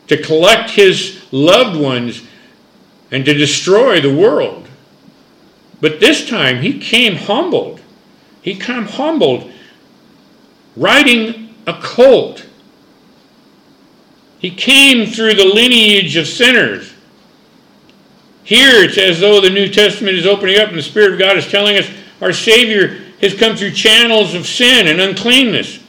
to 0.08 0.16
collect 0.16 0.70
his 0.70 1.26
loved 1.34 1.78
ones 1.78 2.26
and 3.12 3.26
to 3.26 3.34
destroy 3.34 4.00
the 4.00 4.16
world. 4.16 4.66
But 5.82 6.00
this 6.00 6.26
time 6.26 6.62
he 6.62 6.80
came 6.80 7.18
humbled. 7.18 7.82
He 8.42 8.56
came 8.56 8.86
humbled, 8.86 9.52
riding 10.78 11.54
a 11.68 11.74
colt. 11.74 12.46
He 14.40 14.52
came 14.52 15.06
through 15.06 15.34
the 15.34 15.52
lineage 15.54 16.16
of 16.16 16.28
sinners. 16.28 16.95
Here 18.46 18.84
it's 18.84 18.98
as 19.00 19.20
though 19.20 19.42
the 19.42 19.50
New 19.50 19.68
Testament 19.68 20.16
is 20.16 20.28
opening 20.28 20.60
up 20.60 20.70
and 20.70 20.78
the 20.78 20.84
Spirit 20.84 21.14
of 21.14 21.20
God 21.20 21.36
is 21.36 21.50
telling 21.50 21.78
us 21.78 21.90
our 22.22 22.32
Savior 22.32 23.02
has 23.20 23.34
come 23.34 23.58
through 23.58 23.72
channels 23.72 24.36
of 24.36 24.46
sin 24.46 24.88
and 24.88 25.02
uncleanness. 25.02 25.84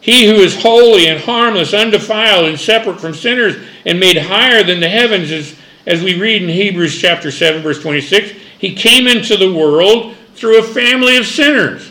He 0.00 0.26
who 0.26 0.34
is 0.34 0.60
holy 0.60 1.06
and 1.06 1.20
harmless, 1.20 1.72
undefiled, 1.72 2.46
and 2.46 2.58
separate 2.58 3.00
from 3.00 3.14
sinners, 3.14 3.56
and 3.84 3.98
made 3.98 4.16
higher 4.18 4.62
than 4.64 4.80
the 4.80 4.88
heavens, 4.88 5.30
as, 5.30 5.54
as 5.86 6.02
we 6.02 6.20
read 6.20 6.42
in 6.42 6.48
Hebrews 6.48 7.00
chapter 7.00 7.30
7, 7.30 7.62
verse 7.62 7.80
26, 7.80 8.32
he 8.58 8.74
came 8.74 9.06
into 9.06 9.36
the 9.36 9.52
world 9.52 10.16
through 10.34 10.58
a 10.58 10.62
family 10.62 11.16
of 11.16 11.26
sinners. 11.26 11.90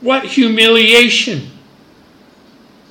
What 0.00 0.24
humiliation! 0.24 1.50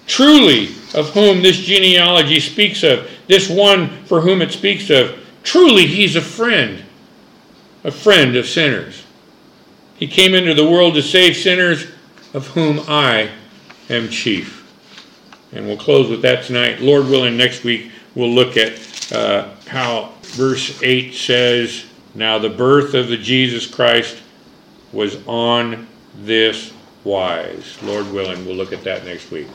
Truly, 0.08 0.68
of 0.96 1.10
whom 1.12 1.42
this 1.42 1.58
genealogy 1.58 2.40
speaks 2.40 2.84
of, 2.84 3.10
this 3.28 3.50
one 3.50 4.06
for 4.06 4.22
whom 4.22 4.42
it 4.42 4.52
speaks 4.52 4.90
of, 4.90 5.23
Truly, 5.44 5.86
he's 5.86 6.16
a 6.16 6.22
friend, 6.22 6.84
a 7.84 7.92
friend 7.92 8.36
of 8.36 8.48
sinners. 8.48 9.04
He 9.96 10.08
came 10.08 10.34
into 10.34 10.54
the 10.54 10.70
world 10.70 10.96
to 10.96 11.02
save 11.02 11.36
sinners, 11.36 11.88
of 12.34 12.48
whom 12.48 12.82
I 12.88 13.30
am 13.90 14.10
chief. 14.10 14.62
And 15.52 15.68
we'll 15.68 15.78
close 15.78 16.10
with 16.10 16.22
that 16.24 16.44
tonight. 16.46 16.82
Lord 16.82 17.06
willing, 17.08 17.38
next 17.38 17.64
week 17.64 17.92
we'll 18.16 18.32
look 18.32 18.58
at 18.58 19.14
uh, 19.14 19.50
how 19.68 20.14
verse 20.22 20.82
8 20.82 21.14
says, 21.14 21.86
Now 22.16 22.40
the 22.40 22.50
birth 22.50 22.96
of 22.96 23.08
the 23.08 23.18
Jesus 23.18 23.68
Christ 23.68 24.18
was 24.92 25.18
on 25.28 25.88
this 26.22 26.74
wise. 27.04 27.78
Lord 27.84 28.12
willing, 28.12 28.46
we'll 28.46 28.56
look 28.56 28.74
at 28.74 28.84
that 28.84 29.06
next 29.06 29.30
week. 29.30 29.48